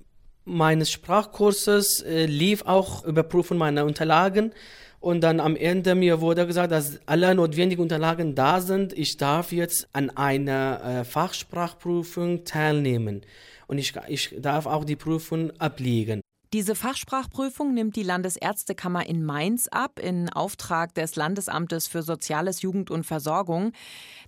meines 0.49 0.91
Sprachkurses 0.91 2.03
äh, 2.03 2.27
lief 2.27 2.63
auch 2.63 3.05
Überprüfung 3.05 3.59
meiner 3.59 3.85
Unterlagen 3.85 4.53
und 5.01 5.21
dann 5.21 5.39
am 5.39 5.55
Ende 5.55 5.95
mir 5.95 6.21
wurde 6.21 6.47
gesagt, 6.47 6.73
dass 6.73 6.99
alle 7.07 7.35
notwendigen 7.35 7.83
Unterlagen 7.83 8.35
da 8.35 8.61
sind. 8.61 8.93
Ich 8.93 9.17
darf 9.17 9.53
jetzt 9.53 9.89
an 9.93 10.11
einer 10.11 10.81
äh, 10.83 11.05
Fachsprachprüfung 11.05 12.45
teilnehmen 12.45 13.23
und 13.67 13.79
ich, 13.79 13.95
ich 14.09 14.35
darf 14.39 14.67
auch 14.67 14.85
die 14.85 14.97
Prüfung 14.97 15.53
ablegen. 15.61 16.21
Diese 16.55 16.75
Fachsprachprüfung 16.75 17.75
nimmt 17.75 17.95
die 17.95 18.03
Landesärztekammer 18.03 19.05
in 19.07 19.23
Mainz 19.23 19.69
ab, 19.69 19.99
in 19.99 20.31
Auftrag 20.31 20.95
des 20.95 21.15
Landesamtes 21.15 21.89
für 21.89 22.03
Soziales, 22.03 22.63
Jugend 22.63 22.91
und 22.91 23.05
Versorgung. 23.05 23.73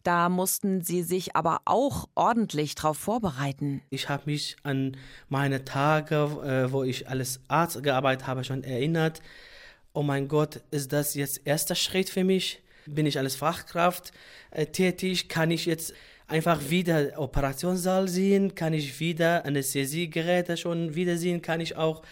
Da 0.03 0.29
mussten 0.29 0.83
Sie 0.83 1.03
sich 1.03 1.35
aber 1.35 1.63
auch 1.65 2.09
ordentlich 2.15 2.75
darauf 2.75 2.99
vorbereiten. 2.99 3.81
Ich 3.89 4.11
habe 4.11 4.25
mich 4.27 4.57
an 4.65 4.99
meine 5.31 5.65
Tage, 5.65 6.17
äh, 6.17 6.71
wo 6.71 6.83
ich 6.83 7.09
als 7.09 7.41
Arzt 7.49 7.83
gearbeitet 7.83 8.27
habe, 8.27 8.45
schon 8.45 8.65
erinnert. 8.65 9.23
Oh 9.95 10.03
mein 10.03 10.29
Gott, 10.29 10.61
ist 10.71 10.93
das 10.93 11.15
jetzt 11.15 11.47
erster 11.47 11.75
Schritt 11.75 12.11
für 12.11 12.25
mich? 12.25 12.63
Bin 12.85 13.07
ich 13.07 13.19
als 13.19 13.35
Fachkraft 13.35 14.13
äh, 14.51 14.67
tätig? 14.67 15.31
Kann 15.31 15.51
ich 15.51 15.65
jetzt 15.65 15.95
einfach 16.31 16.71
wieder 16.71 17.19
Operationssaal 17.19 18.09
sehen, 18.09 18.55
kann 18.55 18.73
ich 18.73 18.99
wieder 19.01 19.45
Anästhesiegeräte 19.45 20.57
schon 20.57 20.95
wieder 20.95 21.17
sehen, 21.17 21.43
kann 21.43 21.61
ich 21.61 21.77
auch 21.77 22.03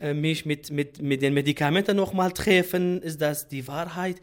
äh, 0.00 0.14
mich 0.14 0.46
mit, 0.46 0.70
mit, 0.70 1.02
mit 1.02 1.22
den 1.22 1.34
Medikamenten 1.34 1.96
nochmal 1.96 2.32
treffen. 2.32 3.02
Ist 3.02 3.20
das 3.20 3.48
die 3.48 3.66
Wahrheit? 3.66 4.20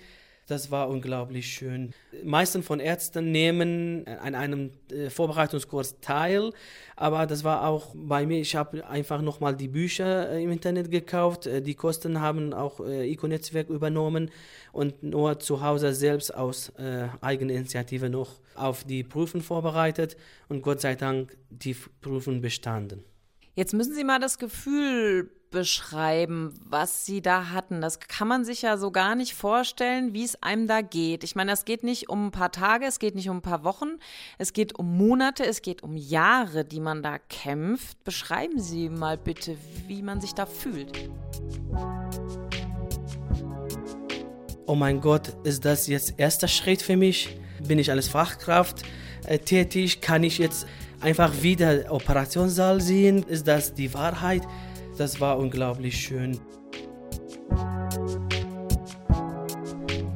Das 0.48 0.72
war 0.72 0.90
unglaublich 0.90 1.48
schön. 1.48 1.94
Die 2.12 2.28
meisten 2.28 2.64
von 2.64 2.82
Ärzten 2.82 3.32
nehmen 3.32 4.06
an 4.06 4.36
einem 4.36 4.72
äh, 4.92 5.10
Vorbereitungskurs 5.10 6.02
teil, 6.02 6.52
aber 6.98 7.26
das 7.28 7.46
war 7.46 7.66
auch 7.66 7.96
bei 7.96 8.26
mir. 8.26 8.42
Ich 8.42 8.54
habe 8.54 8.86
einfach 8.86 9.22
nochmal 9.22 9.56
die 9.56 9.70
Bücher 9.70 10.30
äh, 10.32 10.44
im 10.44 10.52
Internet 10.52 10.92
gekauft. 10.92 11.48
Äh, 11.48 11.62
die 11.62 11.76
Kosten 11.76 12.20
haben 12.20 12.54
auch 12.54 12.82
ICO-Netzwerk 12.82 13.70
übernommen 13.70 14.32
und 14.74 15.02
nur 15.02 15.40
zu 15.40 15.62
Hause 15.62 15.94
selbst 15.94 16.34
aus 16.34 16.74
eigener 17.22 17.54
Initiative 17.54 18.10
noch 18.10 18.40
auf 18.56 18.84
die 18.84 19.04
Prüfen 19.04 19.42
vorbereitet 19.42 20.18
und 20.50 20.62
Gott 20.62 20.82
sei 20.82 20.96
Dank 20.96 21.38
die 21.50 21.76
Prüfen 22.02 22.42
bestanden. 22.42 23.04
Jetzt 23.56 23.76
müssen 23.76 23.94
Sie 23.94 24.04
mal 24.04 24.20
das 24.20 24.40
Gefühl 24.40 25.30
beschreiben, 25.52 26.56
was 26.66 27.06
Sie 27.06 27.22
da 27.22 27.52
hatten. 27.52 27.82
Das 27.82 28.00
kann 28.00 28.28
man 28.28 28.46
sich 28.46 28.64
ja 28.64 28.78
so 28.78 28.90
gar 28.90 29.14
nicht 29.14 29.36
vorstellen, 29.36 30.16
wie 30.16 30.24
es 30.24 30.42
einem 30.42 30.66
da 30.66 30.82
geht. 30.82 31.24
Ich 31.24 31.36
meine, 31.36 31.52
es 31.52 31.64
geht 31.64 31.84
nicht 31.84 32.10
um 32.10 32.28
ein 32.28 32.32
paar 32.32 32.52
Tage, 32.52 32.88
es 32.88 32.98
geht 32.98 33.14
nicht 33.14 33.30
um 33.30 33.38
ein 33.38 33.42
paar 33.44 33.64
Wochen, 33.64 34.00
es 34.40 34.54
geht 34.54 34.80
um 34.80 34.98
Monate, 34.98 35.46
es 35.46 35.62
geht 35.62 35.84
um 35.84 35.96
Jahre, 35.96 36.66
die 36.66 36.80
man 36.80 37.04
da 37.04 37.20
kämpft. 37.20 38.04
Beschreiben 38.04 38.60
Sie 38.60 38.90
mal 38.90 39.20
bitte, 39.20 39.56
wie 39.86 40.02
man 40.02 40.20
sich 40.20 40.34
da 40.34 40.48
fühlt. 40.48 41.12
Oh 44.66 44.74
mein 44.74 45.00
Gott, 45.00 45.28
ist 45.44 45.64
das 45.64 45.86
jetzt 45.86 46.16
erster 46.18 46.48
Schritt 46.48 46.82
für 46.82 46.98
mich? 46.98 47.38
Bin 47.68 47.78
ich 47.78 47.92
als 47.92 48.08
Fachkraft 48.08 48.82
äh, 49.28 49.38
tätig? 49.38 50.02
Kann 50.02 50.24
ich 50.24 50.40
jetzt 50.40 50.66
einfach 51.04 51.44
wieder 51.44 51.92
Operationssaal 51.92 52.80
sehen? 52.80 53.24
Ist 53.24 53.48
das 53.48 53.74
die 53.74 53.94
Wahrheit? 53.94 54.44
Das 54.98 55.20
war 55.20 55.38
unglaublich 55.38 55.98
schön. 55.98 56.40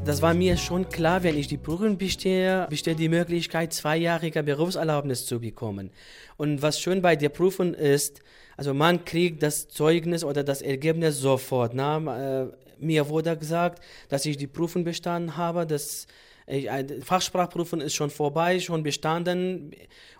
Das 0.06 0.22
war 0.22 0.34
mir 0.34 0.56
schon 0.56 0.88
klar, 0.88 1.24
wenn 1.24 1.38
ich 1.38 1.48
die 1.48 1.58
Prüfung 1.58 1.98
bestehe, 1.98 2.66
besteht 2.70 2.98
die 3.00 3.10
Möglichkeit, 3.10 3.74
zweijährige 3.74 4.42
Berufserlaubnis 4.42 5.26
zu 5.26 5.42
bekommen. 5.42 5.92
Und 6.38 6.62
was 6.62 6.80
schön 6.80 7.02
bei 7.02 7.18
der 7.18 7.30
Prüfung 7.30 7.74
ist, 7.74 8.22
also 8.56 8.74
man 8.74 9.04
kriegt 9.04 9.44
das 9.44 9.68
Zeugnis 9.68 10.24
oder 10.24 10.46
das 10.46 10.62
Ergebnis 10.62 11.20
sofort. 11.20 11.74
Na, 11.74 12.44
äh, 12.44 12.48
mir 12.80 13.10
wurde 13.10 13.36
gesagt, 13.36 13.84
dass 14.08 14.26
ich 14.26 14.38
die 14.38 14.48
Prüfung 14.48 14.86
bestanden 14.86 15.36
habe, 15.36 15.68
dass 15.68 16.08
ich, 16.48 16.70
Fachsprachprüfung 17.04 17.82
ist 17.82 17.94
schon 17.94 18.10
vorbei, 18.10 18.60
schon 18.62 18.82
bestanden 18.82 19.72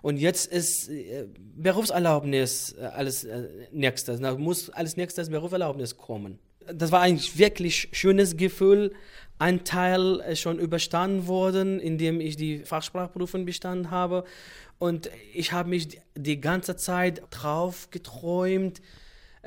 und 0.02 0.18
jetzt 0.18 0.52
ist 0.52 0.90
äh, 0.90 1.26
Berufserlaubnis 1.56 2.76
äh, 2.78 2.84
alles 2.84 3.24
äh, 3.24 3.48
nächstes. 3.72 4.20
Da 4.20 4.36
muss 4.36 4.68
alles 4.70 4.96
nächstes 4.98 5.30
Berufserlaubnis 5.30 5.96
kommen. 5.96 6.38
Das 6.70 6.92
war 6.92 7.00
eigentlich 7.00 7.38
wirklich 7.38 7.88
schönes 7.92 8.36
Gefühl. 8.36 8.92
Ein 9.38 9.64
Teil 9.64 10.36
schon 10.36 10.58
überstanden 10.58 11.28
worden, 11.28 11.80
indem 11.80 12.20
ich 12.20 12.36
die 12.36 12.58
Fachsprachprüfung 12.58 13.46
bestanden 13.46 13.90
habe. 13.90 14.24
Und 14.78 15.10
ich 15.32 15.52
habe 15.52 15.70
mich 15.70 16.00
die 16.14 16.40
ganze 16.40 16.76
Zeit 16.76 17.22
drauf 17.30 17.88
geträumt, 17.90 18.82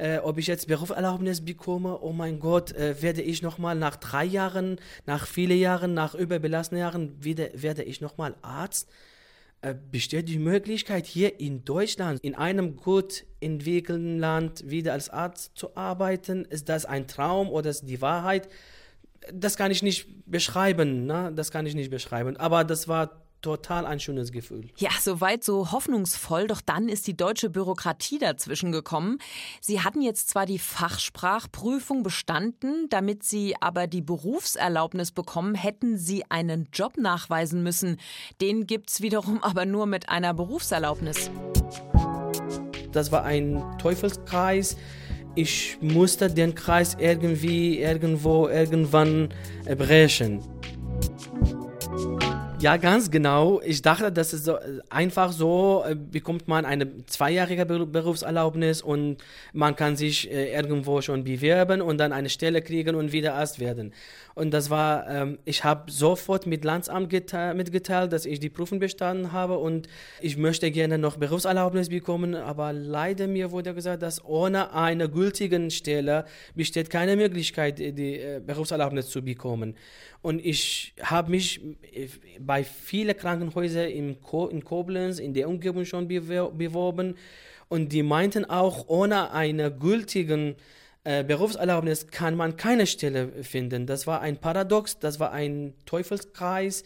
äh, 0.01 0.17
ob 0.17 0.39
ich 0.39 0.47
jetzt 0.47 0.67
Berufserlaubnis 0.67 1.41
bekomme, 1.41 1.99
oh 2.01 2.11
mein 2.11 2.39
Gott, 2.39 2.71
äh, 2.71 2.99
werde 3.03 3.21
ich 3.21 3.43
nochmal 3.43 3.75
nach 3.75 3.97
drei 3.97 4.25
Jahren, 4.25 4.79
nach 5.05 5.27
vielen 5.27 5.59
Jahren, 5.59 5.93
nach 5.93 6.15
überbelasteten 6.15 6.79
Jahren, 6.79 7.23
wieder, 7.23 7.49
werde 7.53 7.83
ich 7.83 8.01
nochmal 8.01 8.33
Arzt? 8.41 8.89
Äh, 9.61 9.75
besteht 9.91 10.27
die 10.27 10.39
Möglichkeit, 10.39 11.05
hier 11.05 11.39
in 11.39 11.63
Deutschland, 11.65 12.19
in 12.23 12.33
einem 12.33 12.77
gut 12.77 13.25
entwickelten 13.41 14.17
Land, 14.17 14.67
wieder 14.67 14.93
als 14.93 15.11
Arzt 15.11 15.51
zu 15.55 15.77
arbeiten? 15.77 16.45
Ist 16.45 16.67
das 16.67 16.85
ein 16.85 17.07
Traum 17.07 17.49
oder 17.49 17.69
ist 17.69 17.87
die 17.87 18.01
Wahrheit? 18.01 18.49
Das 19.31 19.55
kann 19.55 19.69
ich 19.69 19.83
nicht 19.83 20.07
beschreiben, 20.25 21.05
ne? 21.05 21.31
das 21.35 21.51
kann 21.51 21.67
ich 21.67 21.75
nicht 21.75 21.91
beschreiben. 21.91 22.37
Aber 22.37 22.63
das 22.63 22.87
war 22.87 23.21
total 23.41 23.85
ein 23.85 23.99
schönes 23.99 24.31
Gefühl. 24.31 24.69
Ja, 24.77 24.89
soweit 24.99 25.43
so 25.43 25.71
hoffnungsvoll, 25.71 26.47
doch 26.47 26.61
dann 26.61 26.87
ist 26.87 27.07
die 27.07 27.17
deutsche 27.17 27.49
Bürokratie 27.49 28.19
dazwischen 28.19 28.71
gekommen. 28.71 29.17
Sie 29.59 29.81
hatten 29.81 30.01
jetzt 30.01 30.29
zwar 30.29 30.45
die 30.45 30.59
Fachsprachprüfung 30.59 32.03
bestanden, 32.03 32.87
damit 32.89 33.23
Sie 33.23 33.55
aber 33.59 33.87
die 33.87 34.01
Berufserlaubnis 34.01 35.11
bekommen, 35.11 35.55
hätten 35.55 35.97
Sie 35.97 36.23
einen 36.29 36.69
Job 36.71 36.97
nachweisen 36.97 37.63
müssen. 37.63 37.97
Den 38.41 38.67
gibt's 38.67 39.01
wiederum 39.01 39.41
aber 39.43 39.65
nur 39.65 39.85
mit 39.85 40.09
einer 40.09 40.33
Berufserlaubnis. 40.33 41.31
Das 42.91 43.11
war 43.11 43.23
ein 43.23 43.63
Teufelskreis. 43.79 44.77
Ich 45.33 45.77
musste 45.79 46.29
den 46.29 46.55
Kreis 46.55 46.97
irgendwie, 46.99 47.79
irgendwo, 47.79 48.49
irgendwann 48.49 49.29
brechen. 49.65 50.41
Ja, 52.61 52.77
ganz 52.77 53.09
genau. 53.09 53.59
Ich 53.65 53.81
dachte, 53.81 54.11
das 54.11 54.33
ist 54.33 54.45
so 54.45 54.59
einfach 54.91 55.31
so, 55.31 55.83
äh, 55.83 55.95
bekommt 55.95 56.47
man 56.47 56.63
eine 56.63 57.05
zweijährige 57.07 57.65
Berufserlaubnis 57.65 58.83
und 58.83 59.17
man 59.51 59.75
kann 59.75 59.95
sich 59.95 60.29
äh, 60.29 60.53
irgendwo 60.53 61.01
schon 61.01 61.23
bewerben 61.23 61.81
und 61.81 61.97
dann 61.97 62.13
eine 62.13 62.29
Stelle 62.29 62.61
kriegen 62.61 62.93
und 62.93 63.13
wieder 63.13 63.33
Arzt 63.33 63.59
werden. 63.59 63.93
Und 64.35 64.51
das 64.51 64.69
war, 64.69 65.09
ähm, 65.09 65.39
ich 65.43 65.63
habe 65.63 65.91
sofort 65.91 66.45
mit 66.45 66.63
Landsamt 66.63 67.11
mitgeteilt, 67.11 68.13
dass 68.13 68.27
ich 68.27 68.39
die 68.39 68.49
Prüfung 68.49 68.77
bestanden 68.77 69.31
habe 69.31 69.57
und 69.57 69.87
ich 70.19 70.37
möchte 70.37 70.69
gerne 70.69 70.99
noch 70.99 71.17
Berufserlaubnis 71.17 71.89
bekommen, 71.89 72.35
aber 72.35 72.73
leider 72.73 73.27
mir 73.27 73.49
wurde 73.51 73.73
gesagt, 73.73 74.03
dass 74.03 74.23
ohne 74.23 74.71
eine 74.73 75.09
gültige 75.09 75.71
Stelle 75.71 76.25
besteht 76.53 76.91
keine 76.91 77.15
Möglichkeit, 77.15 77.79
die 77.79 78.19
äh, 78.19 78.39
Berufserlaubnis 78.45 79.09
zu 79.09 79.23
bekommen. 79.23 79.75
Und 80.21 80.45
ich 80.45 80.93
habe 81.01 81.31
mich 81.31 81.61
bei 82.39 82.63
vielen 82.63 83.17
Krankenhäusern 83.17 83.89
in, 83.89 84.21
Ko 84.21 84.47
in 84.47 84.63
Koblenz, 84.63 85.19
in 85.19 85.33
der 85.33 85.49
Umgebung 85.49 85.85
schon 85.85 86.07
beworben. 86.07 87.15
Und 87.69 87.91
die 87.91 88.03
meinten 88.03 88.45
auch, 88.45 88.87
ohne 88.87 89.31
eine 89.31 89.71
gültige 89.71 90.55
äh, 91.03 91.23
Berufserlaubnis 91.23 92.07
kann 92.07 92.35
man 92.35 92.55
keine 92.55 92.85
Stelle 92.85 93.43
finden. 93.43 93.87
Das 93.87 94.05
war 94.05 94.21
ein 94.21 94.37
Paradox, 94.37 94.99
das 94.99 95.19
war 95.19 95.31
ein 95.31 95.73
Teufelskreis. 95.85 96.83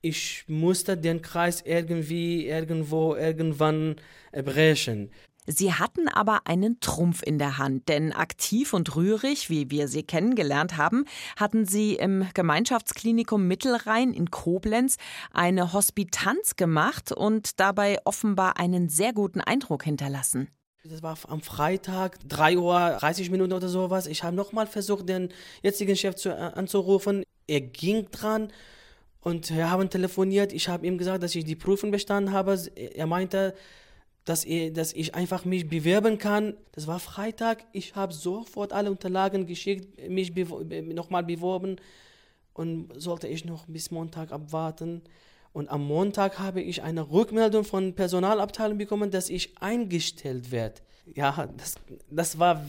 Ich 0.00 0.44
musste 0.46 0.96
den 0.96 1.20
Kreis 1.20 1.60
irgendwie, 1.60 2.46
irgendwo, 2.46 3.14
irgendwann 3.14 3.96
brechen. 4.32 5.10
Sie 5.46 5.72
hatten 5.72 6.08
aber 6.08 6.42
einen 6.46 6.80
Trumpf 6.80 7.22
in 7.22 7.38
der 7.38 7.58
Hand, 7.58 7.88
denn 7.88 8.12
aktiv 8.12 8.72
und 8.74 8.94
rührig, 8.94 9.48
wie 9.48 9.70
wir 9.70 9.88
sie 9.88 10.02
kennengelernt 10.02 10.76
haben, 10.76 11.06
hatten 11.36 11.66
Sie 11.66 11.94
im 11.94 12.26
Gemeinschaftsklinikum 12.34 13.48
Mittelrhein 13.48 14.12
in 14.12 14.30
Koblenz 14.30 14.96
eine 15.32 15.72
Hospitanz 15.72 16.56
gemacht 16.56 17.10
und 17.10 17.58
dabei 17.58 17.98
offenbar 18.04 18.58
einen 18.58 18.88
sehr 18.88 19.12
guten 19.12 19.40
Eindruck 19.40 19.84
hinterlassen. 19.84 20.48
Das 20.84 21.02
war 21.02 21.16
am 21.28 21.42
Freitag, 21.42 22.18
3 22.28 22.56
Uhr, 22.56 22.96
30 23.00 23.30
Minuten 23.30 23.52
oder 23.52 23.68
sowas. 23.68 24.06
Ich 24.06 24.22
habe 24.22 24.34
nochmal 24.34 24.66
versucht, 24.66 25.08
den 25.08 25.30
jetzigen 25.62 25.94
Chef 25.94 26.16
zu, 26.16 26.30
äh, 26.30 26.32
anzurufen. 26.32 27.22
Er 27.46 27.60
ging 27.60 28.10
dran 28.10 28.48
und 29.20 29.54
wir 29.54 29.70
haben 29.70 29.90
telefoniert. 29.90 30.52
Ich 30.52 30.68
habe 30.68 30.86
ihm 30.86 30.96
gesagt, 30.96 31.22
dass 31.22 31.34
ich 31.34 31.44
die 31.44 31.56
Prüfung 31.56 31.90
bestanden 31.90 32.32
habe. 32.32 32.58
Er 32.76 33.06
meinte, 33.06 33.54
dass, 34.24 34.44
ich, 34.44 34.72
dass 34.72 34.92
ich 34.92 35.14
einfach 35.14 35.44
mich 35.44 35.68
bewerben 35.68 36.18
kann. 36.18 36.54
Das 36.72 36.86
war 36.86 36.98
Freitag. 36.98 37.64
Ich 37.72 37.94
habe 37.94 38.12
sofort 38.12 38.72
alle 38.72 38.90
Unterlagen 38.90 39.46
geschickt, 39.46 40.08
mich 40.08 40.32
nochmal 40.34 41.24
beworben 41.24 41.76
und 42.52 42.90
sollte 42.96 43.28
ich 43.28 43.44
noch 43.44 43.66
bis 43.66 43.90
Montag 43.90 44.32
abwarten. 44.32 45.02
Und 45.52 45.68
am 45.68 45.84
Montag 45.84 46.38
habe 46.38 46.60
ich 46.60 46.82
eine 46.82 47.10
Rückmeldung 47.10 47.64
von 47.64 47.94
Personalabteilung 47.94 48.78
bekommen, 48.78 49.10
dass 49.10 49.30
ich 49.30 49.60
eingestellt 49.60 50.52
werde. 50.52 50.80
Ja, 51.14 51.48
das, 51.56 51.74
das 52.08 52.38
war, 52.38 52.64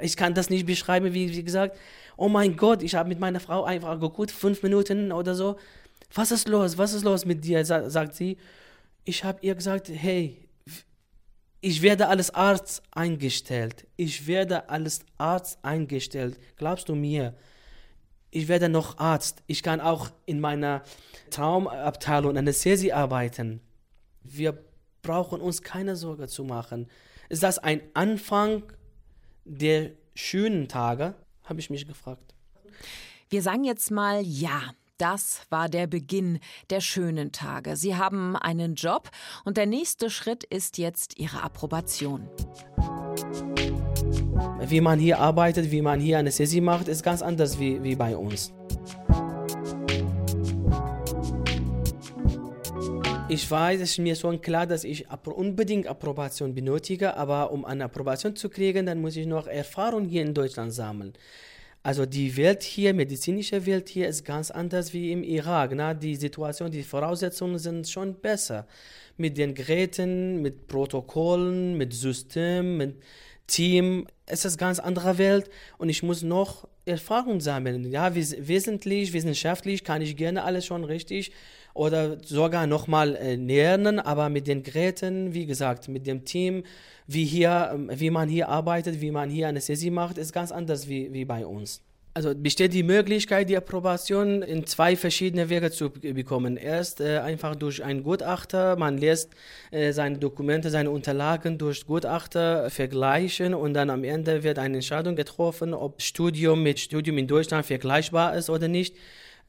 ich 0.00 0.16
kann 0.16 0.34
das 0.34 0.50
nicht 0.50 0.66
beschreiben, 0.66 1.12
wie, 1.12 1.30
wie 1.30 1.44
gesagt. 1.44 1.76
Oh 2.16 2.28
mein 2.28 2.56
Gott, 2.56 2.82
ich 2.82 2.94
habe 2.94 3.08
mit 3.08 3.20
meiner 3.20 3.38
Frau 3.38 3.64
einfach 3.64 4.00
geguckt, 4.00 4.32
fünf 4.32 4.62
Minuten 4.62 5.12
oder 5.12 5.34
so. 5.34 5.56
Was 6.12 6.32
ist 6.32 6.48
los? 6.48 6.76
Was 6.78 6.94
ist 6.94 7.04
los 7.04 7.24
mit 7.24 7.44
dir? 7.44 7.64
sagt 7.64 8.14
sie 8.14 8.36
ich 9.04 9.24
habe 9.24 9.38
ihr 9.42 9.54
gesagt, 9.54 9.88
hey, 9.88 10.48
ich 11.60 11.82
werde 11.82 12.08
als 12.08 12.34
Arzt 12.34 12.82
eingestellt. 12.90 13.86
Ich 13.96 14.26
werde 14.26 14.70
als 14.70 15.00
Arzt 15.18 15.58
eingestellt. 15.62 16.38
Glaubst 16.56 16.88
du 16.88 16.94
mir? 16.94 17.34
Ich 18.30 18.48
werde 18.48 18.68
noch 18.68 18.98
Arzt. 18.98 19.42
Ich 19.46 19.62
kann 19.62 19.80
auch 19.80 20.10
in 20.24 20.40
meiner 20.40 20.82
Traumabteilung 21.30 22.36
Anästhesie 22.36 22.92
arbeiten. 22.92 23.60
Wir 24.22 24.56
brauchen 25.02 25.40
uns 25.40 25.62
keine 25.62 25.96
Sorge 25.96 26.28
zu 26.28 26.44
machen. 26.44 26.86
Ist 27.28 27.42
das 27.42 27.58
ein 27.58 27.82
Anfang 27.94 28.62
der 29.44 29.90
schönen 30.14 30.68
Tage? 30.68 31.14
Habe 31.44 31.60
ich 31.60 31.70
mich 31.70 31.86
gefragt. 31.86 32.34
Wir 33.28 33.42
sagen 33.42 33.64
jetzt 33.64 33.90
mal 33.90 34.22
ja. 34.22 34.74
Das 35.00 35.46
war 35.48 35.70
der 35.70 35.86
Beginn 35.86 36.40
der 36.68 36.82
schönen 36.82 37.32
Tage. 37.32 37.74
Sie 37.74 37.96
haben 37.96 38.36
einen 38.36 38.74
Job 38.74 39.08
und 39.46 39.56
der 39.56 39.64
nächste 39.64 40.10
Schritt 40.10 40.44
ist 40.44 40.76
jetzt 40.76 41.18
Ihre 41.18 41.42
Approbation. 41.42 42.28
Wie 44.60 44.82
man 44.82 44.98
hier 44.98 45.18
arbeitet, 45.18 45.70
wie 45.70 45.80
man 45.80 46.00
hier 46.00 46.18
eine 46.18 46.28
Anästhesie 46.28 46.60
macht, 46.60 46.86
ist 46.86 47.02
ganz 47.02 47.22
anders 47.22 47.58
wie, 47.58 47.82
wie 47.82 47.96
bei 47.96 48.14
uns. 48.14 48.52
Ich 53.30 53.50
weiß, 53.50 53.80
es 53.80 53.92
ist 53.92 53.98
mir 54.00 54.16
schon 54.16 54.42
klar, 54.42 54.66
dass 54.66 54.84
ich 54.84 55.06
unbedingt 55.24 55.86
Approbation 55.86 56.54
benötige, 56.54 57.16
aber 57.16 57.52
um 57.52 57.64
eine 57.64 57.84
Approbation 57.84 58.36
zu 58.36 58.50
kriegen, 58.50 58.84
dann 58.84 59.00
muss 59.00 59.16
ich 59.16 59.26
noch 59.26 59.46
Erfahrung 59.46 60.04
hier 60.04 60.20
in 60.20 60.34
Deutschland 60.34 60.74
sammeln. 60.74 61.14
Also 61.82 62.04
die 62.04 62.36
Welt 62.36 62.62
hier, 62.62 62.92
medizinische 62.92 63.64
Welt 63.64 63.88
hier 63.88 64.06
ist 64.06 64.24
ganz 64.24 64.50
anders 64.50 64.92
wie 64.92 65.12
im 65.12 65.22
Irak. 65.22 65.72
Na? 65.74 65.94
Die 65.94 66.14
Situation, 66.14 66.70
die 66.70 66.82
Voraussetzungen 66.82 67.58
sind 67.58 67.88
schon 67.88 68.14
besser. 68.20 68.66
Mit 69.16 69.38
den 69.38 69.54
Geräten, 69.54 70.42
mit 70.42 70.66
Protokollen, 70.66 71.78
mit 71.78 71.94
System, 71.94 72.76
mit 72.76 72.96
Team. 73.46 74.06
Es 74.26 74.44
ist 74.44 74.60
eine 74.60 74.68
ganz 74.68 74.78
andere 74.78 75.16
Welt 75.16 75.48
und 75.78 75.88
ich 75.88 76.02
muss 76.02 76.22
noch 76.22 76.68
Erfahrung 76.84 77.40
sammeln. 77.40 77.90
Ja, 77.90 78.14
wesentlich, 78.14 79.12
wissenschaftlich 79.14 79.82
kann 79.82 80.02
ich 80.02 80.16
gerne 80.16 80.44
alles 80.44 80.66
schon 80.66 80.84
richtig 80.84 81.32
oder 81.74 82.18
sogar 82.24 82.66
nochmal 82.66 83.16
äh, 83.16 83.36
lernen, 83.36 83.98
aber 83.98 84.28
mit 84.28 84.46
den 84.46 84.62
Geräten, 84.62 85.34
wie 85.34 85.46
gesagt, 85.46 85.88
mit 85.88 86.06
dem 86.06 86.24
Team, 86.24 86.64
wie, 87.06 87.24
hier, 87.24 87.70
ähm, 87.72 87.90
wie 87.92 88.10
man 88.10 88.28
hier 88.28 88.48
arbeitet, 88.48 89.00
wie 89.00 89.10
man 89.10 89.30
hier 89.30 89.48
Anästhesie 89.48 89.90
macht, 89.90 90.18
ist 90.18 90.32
ganz 90.32 90.52
anders 90.52 90.88
wie, 90.88 91.12
wie 91.12 91.24
bei 91.24 91.46
uns. 91.46 91.82
Also 92.12 92.34
besteht 92.34 92.74
die 92.74 92.82
Möglichkeit, 92.82 93.48
die 93.48 93.56
Approbation 93.56 94.42
in 94.42 94.66
zwei 94.66 94.96
verschiedene 94.96 95.48
Wege 95.48 95.70
zu 95.70 95.90
bekommen. 95.90 96.56
Erst 96.56 97.00
äh, 97.00 97.18
einfach 97.18 97.54
durch 97.54 97.84
einen 97.84 98.02
Gutachter, 98.02 98.74
man 98.76 98.98
lässt 98.98 99.30
äh, 99.70 99.92
seine 99.92 100.18
Dokumente, 100.18 100.70
seine 100.70 100.90
Unterlagen 100.90 101.56
durch 101.56 101.86
Gutachter 101.86 102.68
vergleichen 102.68 103.54
und 103.54 103.74
dann 103.74 103.90
am 103.90 104.02
Ende 104.02 104.42
wird 104.42 104.58
eine 104.58 104.78
Entscheidung 104.78 105.14
getroffen, 105.14 105.72
ob 105.72 106.02
Studium 106.02 106.64
mit 106.64 106.80
Studium 106.80 107.16
in 107.16 107.28
Deutschland 107.28 107.64
vergleichbar 107.64 108.34
ist 108.34 108.50
oder 108.50 108.66
nicht. 108.66 108.96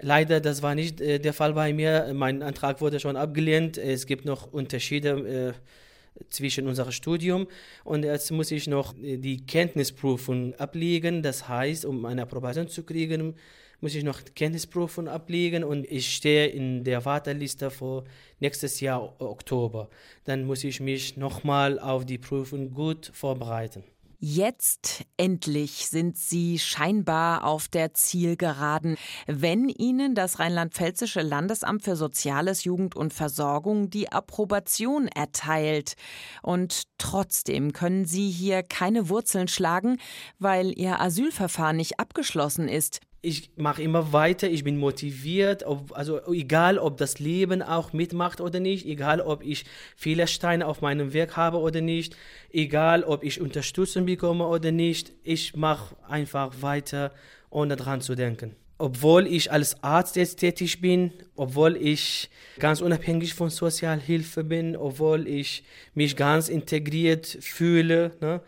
Leider, 0.03 0.39
das 0.41 0.63
war 0.63 0.73
nicht 0.73 0.99
äh, 0.99 1.19
der 1.19 1.33
Fall 1.33 1.53
bei 1.53 1.73
mir. 1.73 2.11
Mein 2.13 2.41
Antrag 2.41 2.81
wurde 2.81 2.99
schon 2.99 3.15
abgelehnt. 3.15 3.77
Es 3.77 4.07
gibt 4.07 4.25
noch 4.25 4.51
Unterschiede 4.51 5.53
äh, 5.55 6.23
zwischen 6.29 6.67
unserem 6.67 6.91
Studium 6.91 7.47
und 7.83 8.03
jetzt 8.03 8.31
muss 8.31 8.51
ich 8.51 8.67
noch 8.67 8.93
die 8.97 9.45
Kenntnisprüfung 9.45 10.55
ablegen. 10.55 11.21
Das 11.21 11.47
heißt, 11.47 11.85
um 11.85 12.05
eine 12.05 12.23
Approbation 12.23 12.67
zu 12.67 12.83
kriegen, 12.83 13.35
muss 13.79 13.95
ich 13.95 14.03
noch 14.03 14.21
Kenntnisprüfung 14.35 15.07
ablegen 15.07 15.63
und 15.63 15.85
ich 15.89 16.13
stehe 16.13 16.47
in 16.47 16.83
der 16.83 17.05
Warteliste 17.05 17.71
für 17.71 18.03
nächstes 18.39 18.79
Jahr 18.79 19.15
Oktober. 19.19 19.89
Dann 20.25 20.45
muss 20.45 20.63
ich 20.63 20.79
mich 20.79 21.17
nochmal 21.17 21.79
auf 21.79 22.05
die 22.05 22.17
Prüfung 22.17 22.73
gut 22.73 23.11
vorbereiten. 23.13 23.83
Jetzt 24.23 25.05
endlich 25.17 25.87
sind 25.87 26.15
Sie 26.15 26.59
scheinbar 26.59 27.43
auf 27.43 27.67
der 27.67 27.95
Zielgeraden, 27.95 28.95
wenn 29.25 29.67
Ihnen 29.67 30.13
das 30.13 30.37
rheinland-pfälzische 30.37 31.23
Landesamt 31.23 31.81
für 31.81 31.95
Soziales, 31.95 32.63
Jugend 32.63 32.95
und 32.95 33.15
Versorgung 33.15 33.89
die 33.89 34.11
Approbation 34.11 35.07
erteilt. 35.07 35.95
Und 36.43 36.83
trotzdem 36.99 37.73
können 37.73 38.05
Sie 38.05 38.29
hier 38.29 38.61
keine 38.61 39.09
Wurzeln 39.09 39.47
schlagen, 39.47 39.97
weil 40.37 40.77
Ihr 40.77 41.01
Asylverfahren 41.01 41.77
nicht 41.77 41.99
abgeschlossen 41.99 42.67
ist 42.67 42.99
ich 43.23 43.51
mache 43.55 43.83
immer 43.83 44.13
weiter, 44.13 44.49
ich 44.49 44.63
bin 44.63 44.77
motiviert, 44.77 45.63
ob, 45.63 45.95
also 45.95 46.21
egal 46.33 46.79
ob 46.79 46.97
das 46.97 47.19
Leben 47.19 47.61
auch 47.61 47.93
mitmacht 47.93 48.41
oder 48.41 48.59
nicht, 48.59 48.87
egal 48.87 49.21
ob 49.21 49.43
ich 49.43 49.65
viele 49.95 50.25
Steine 50.27 50.65
auf 50.65 50.81
meinem 50.81 51.13
Weg 51.13 51.37
habe 51.37 51.57
oder 51.57 51.81
nicht, 51.81 52.15
egal 52.51 53.03
ob 53.03 53.23
ich 53.23 53.39
Unterstützung 53.39 54.05
bekomme 54.05 54.47
oder 54.47 54.71
nicht, 54.71 55.13
ich 55.23 55.55
mache 55.55 55.95
einfach 56.07 56.61
weiter, 56.61 57.11
ohne 57.51 57.75
dran 57.75 58.01
zu 58.01 58.15
denken. 58.15 58.55
Obwohl 58.79 59.27
ich 59.27 59.51
als 59.51 59.83
Arzt 59.83 60.15
jetzt 60.15 60.37
tätig 60.37 60.81
bin, 60.81 61.11
obwohl 61.35 61.77
ich 61.77 62.31
ganz 62.57 62.81
unabhängig 62.81 63.35
von 63.35 63.51
Sozialhilfe 63.51 64.43
bin, 64.43 64.75
obwohl 64.75 65.27
ich 65.27 65.63
mich 65.93 66.15
ganz 66.15 66.49
integriert 66.49 67.27
fühle, 67.27 68.13
ne? 68.19 68.41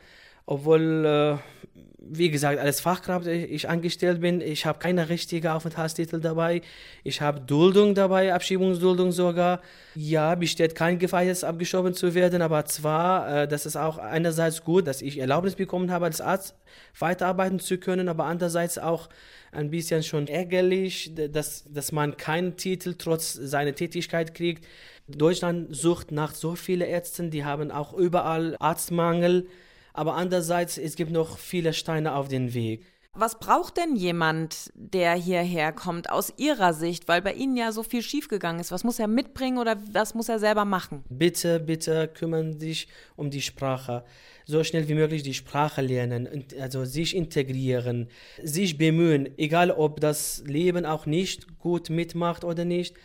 obwohl 0.47 1.05
äh, 1.05 1.62
wie 2.05 2.29
gesagt, 2.29 2.59
als 2.59 2.81
Fachkraft 2.81 3.25
ich 3.27 3.69
angestellt 3.69 4.21
bin, 4.21 4.41
ich 4.41 4.65
habe 4.65 4.77
keine 4.77 5.09
richtige 5.09 5.53
Aufenthaltstitel 5.53 6.19
dabei. 6.19 6.61
Ich 7.03 7.21
habe 7.21 7.39
Duldung 7.39 7.95
dabei, 7.95 8.33
Abschiebungsduldung 8.33 9.11
sogar. 9.11 9.61
Ja, 9.95 10.35
besteht 10.35 10.75
kein 10.75 10.99
Gefahr, 10.99 11.23
jetzt 11.23 11.43
abgeschoben 11.43 11.93
zu 11.93 12.13
werden, 12.13 12.41
aber 12.41 12.65
zwar, 12.65 13.43
äh, 13.43 13.47
das 13.47 13.65
ist 13.65 13.77
auch 13.77 13.97
einerseits 13.97 14.63
gut, 14.63 14.85
dass 14.85 15.01
ich 15.01 15.17
Erlaubnis 15.17 15.55
bekommen 15.55 15.91
habe, 15.91 16.05
als 16.05 16.21
Arzt 16.21 16.55
weiterarbeiten 16.99 17.59
zu 17.59 17.77
können, 17.77 18.09
aber 18.09 18.25
andererseits 18.25 18.77
auch 18.77 19.09
ein 19.51 19.69
bisschen 19.69 20.03
schon 20.03 20.27
ärgerlich, 20.27 21.13
dass, 21.15 21.63
dass 21.71 21.91
man 21.91 22.17
keinen 22.17 22.57
Titel 22.57 22.95
trotz 22.97 23.33
seiner 23.33 23.73
Tätigkeit 23.73 24.35
kriegt. 24.35 24.65
Deutschland 25.07 25.75
sucht 25.75 26.11
nach 26.11 26.35
so 26.35 26.55
vielen 26.55 26.87
Ärzten, 26.87 27.31
die 27.31 27.45
haben 27.45 27.71
auch 27.71 27.93
überall 27.93 28.55
Arztmangel 28.59 29.47
aber 29.93 30.15
andererseits, 30.15 30.77
es 30.77 30.95
gibt 30.95 31.11
noch 31.11 31.37
viele 31.37 31.73
Steine 31.73 32.15
auf 32.15 32.27
dem 32.27 32.53
Weg. 32.53 32.85
Was 33.15 33.37
braucht 33.37 33.77
denn 33.77 33.95
jemand, 33.95 34.71
der 34.73 35.13
hierher 35.13 35.71
kommt, 35.71 36.09
aus 36.09 36.33
Ihrer 36.37 36.73
Sicht? 36.73 37.07
Weil 37.07 37.21
bei 37.21 37.33
Ihnen 37.33 37.55
ja 37.55 37.71
so 37.71 37.83
viel 37.83 38.01
schiefgegangen 38.01 38.59
ist. 38.59 38.71
Was 38.71 38.83
muss 38.83 38.97
er 38.97 39.07
mitbringen 39.07 39.59
oder 39.59 39.77
was 39.91 40.15
muss 40.15 40.29
er 40.29 40.39
selber 40.39 40.65
machen? 40.65 41.03
Bitte, 41.09 41.59
bitte 41.59 42.07
kümmern 42.07 42.53
Sie 42.53 42.69
sich 42.69 42.87
um 43.15 43.29
die 43.29 43.43
Sprache. 43.43 44.03
So 44.45 44.63
schnell 44.63 44.87
wie 44.87 44.95
möglich 44.95 45.21
die 45.21 45.35
Sprache 45.35 45.83
lernen, 45.83 46.27
also 46.59 46.85
sich 46.85 47.15
integrieren, 47.15 48.09
sich 48.41 48.79
bemühen, 48.79 49.29
egal 49.37 49.69
ob 49.69 49.99
das 50.01 50.43
Leben 50.47 50.87
auch 50.87 51.05
nicht 51.05 51.59
gut 51.59 51.91
mitmacht 51.91 52.43
oder 52.43 52.65
nicht. 52.65 52.95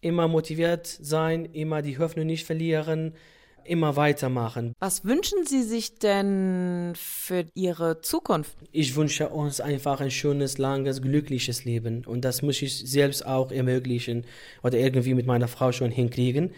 Immer 0.00 0.28
motiviert 0.28 0.86
sein, 0.86 1.44
immer 1.44 1.82
die 1.82 1.98
Hoffnung 1.98 2.26
nicht 2.26 2.46
verlieren 2.46 3.14
immer 3.66 3.96
weitermachen. 3.96 4.74
Was 4.80 5.04
wünschen 5.04 5.44
Sie 5.46 5.62
sich 5.62 5.98
denn 5.98 6.92
für 6.96 7.44
Ihre 7.54 8.00
Zukunft? 8.00 8.56
Ich 8.72 8.96
wünsche 8.96 9.28
uns 9.28 9.60
einfach 9.60 10.00
ein 10.00 10.10
schönes, 10.10 10.58
langes, 10.58 11.02
glückliches 11.02 11.64
Leben. 11.64 12.04
Und 12.04 12.24
das 12.24 12.42
muss 12.42 12.62
ich 12.62 12.78
selbst 12.78 13.26
auch 13.26 13.50
ermöglichen 13.52 14.24
oder 14.62 14.78
irgendwie 14.78 15.14
mit 15.14 15.26
meiner 15.26 15.48
Frau 15.48 15.72
schon 15.72 15.90
hinkriegen. 15.90 16.52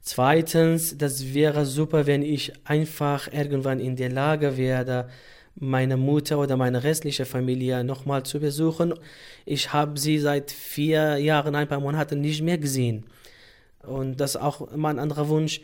Zweitens, 0.00 0.96
das 0.96 1.34
wäre 1.34 1.66
super, 1.66 2.06
wenn 2.06 2.22
ich 2.22 2.52
einfach 2.64 3.32
irgendwann 3.32 3.80
in 3.80 3.96
der 3.96 4.10
Lage 4.10 4.56
werde, 4.56 5.08
meine 5.56 5.96
Mutter 5.96 6.38
oder 6.38 6.56
meine 6.56 6.84
restliche 6.84 7.24
Familie 7.24 7.82
nochmal 7.82 8.22
zu 8.22 8.38
besuchen. 8.38 8.94
Ich 9.46 9.72
habe 9.72 9.98
sie 9.98 10.18
seit 10.18 10.50
vier 10.50 11.16
Jahren, 11.16 11.54
ein 11.54 11.66
paar 11.66 11.80
Monaten 11.80 12.20
nicht 12.20 12.42
mehr 12.42 12.58
gesehen. 12.58 13.04
Und 13.82 14.20
das 14.20 14.34
ist 14.34 14.40
auch 14.40 14.68
mein 14.76 14.98
anderer 14.98 15.28
Wunsch 15.28 15.60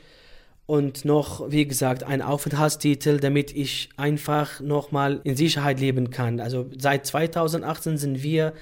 und 0.66 1.05
noch, 1.05 1.51
wie 1.51 1.66
gesagt, 1.66 2.05
ein 2.05 2.22
Aufenthaltstitel, 2.22 3.18
damit 3.18 3.55
ich 3.55 3.88
einfach 3.96 4.61
nochmal 4.61 5.20
in 5.25 5.37
Sicherheit 5.37 5.81
leben 5.81 6.11
kann. 6.11 6.40
Also 6.40 6.70
seit 6.79 7.07
2018 7.07 7.98
sind 7.98 8.22
wir, 8.22 8.53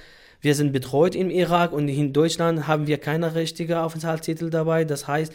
wir 0.41 0.55
sind 0.55 0.73
betreut 0.73 1.15
im 1.15 1.31
Irak 1.31 1.73
und 1.73 1.89
in 1.89 2.13
Deutschland 2.13 2.67
haben 2.67 2.87
wir 2.87 2.99
keine 2.99 3.35
richtige 3.35 3.81
Aufenthaltstitel 3.81 4.49
dabei. 4.49 4.85
Das 4.85 5.07
heißt, 5.07 5.33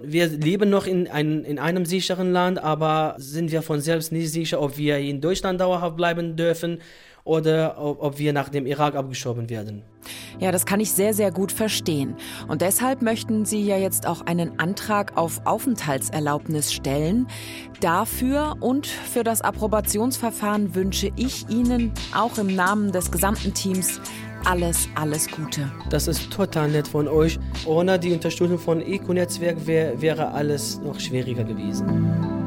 wir 0.00 0.26
leben 0.28 0.70
noch 0.70 0.86
in, 0.86 1.08
ein, 1.08 1.44
in 1.44 1.58
einem 1.58 1.84
sicheren 1.84 2.32
Land, 2.32 2.58
aber 2.62 3.14
sind 3.18 3.50
wir 3.50 3.62
von 3.62 3.80
selbst 3.80 4.12
nicht 4.12 4.30
sicher, 4.30 4.60
ob 4.60 4.76
wir 4.76 4.98
in 4.98 5.20
Deutschland 5.20 5.60
dauerhaft 5.60 5.96
bleiben 5.96 6.36
dürfen 6.36 6.78
oder 7.28 7.76
ob, 7.78 8.18
wir 8.18 8.32
nach 8.32 8.48
dem 8.48 8.64
Irak 8.64 8.94
abgeschoben 8.94 9.50
werden. 9.50 9.82
Ja, 10.40 10.50
das 10.50 10.64
kann 10.64 10.80
ich 10.80 10.92
sehr, 10.92 11.12
sehr 11.12 11.30
gut 11.30 11.52
verstehen. 11.52 12.16
Und 12.48 12.62
deshalb 12.62 13.02
möchten 13.02 13.44
Sie 13.44 13.62
ja 13.62 13.76
jetzt 13.76 14.06
auch 14.06 14.22
einen 14.22 14.58
Antrag 14.58 15.16
auf 15.16 15.42
Aufenthaltserlaubnis 15.44 16.72
stellen. 16.72 17.26
Dafür 17.80 18.56
und 18.60 18.86
für 18.86 19.24
das 19.24 19.42
Approbationsverfahren 19.42 20.74
wünsche 20.74 21.10
ich 21.16 21.46
Ihnen 21.50 21.92
auch 22.16 22.38
im 22.38 22.54
Namen 22.54 22.92
des 22.92 23.10
gesamten 23.10 23.52
Teams 23.52 24.00
alles, 24.46 24.88
alles 24.94 25.28
Gute. 25.30 25.70
Das 25.90 26.08
ist 26.08 26.30
total 26.32 26.70
nett 26.70 26.88
von 26.88 27.08
euch. 27.08 27.38
Ohne 27.66 27.98
die 27.98 28.12
Unterstützung 28.12 28.58
von 28.58 28.80
ECO-Netzwerk 28.80 29.66
wär, 29.66 30.00
wäre 30.00 30.30
alles 30.32 30.80
noch 30.80 30.98
schwieriger 30.98 31.44
gewesen. 31.44 32.37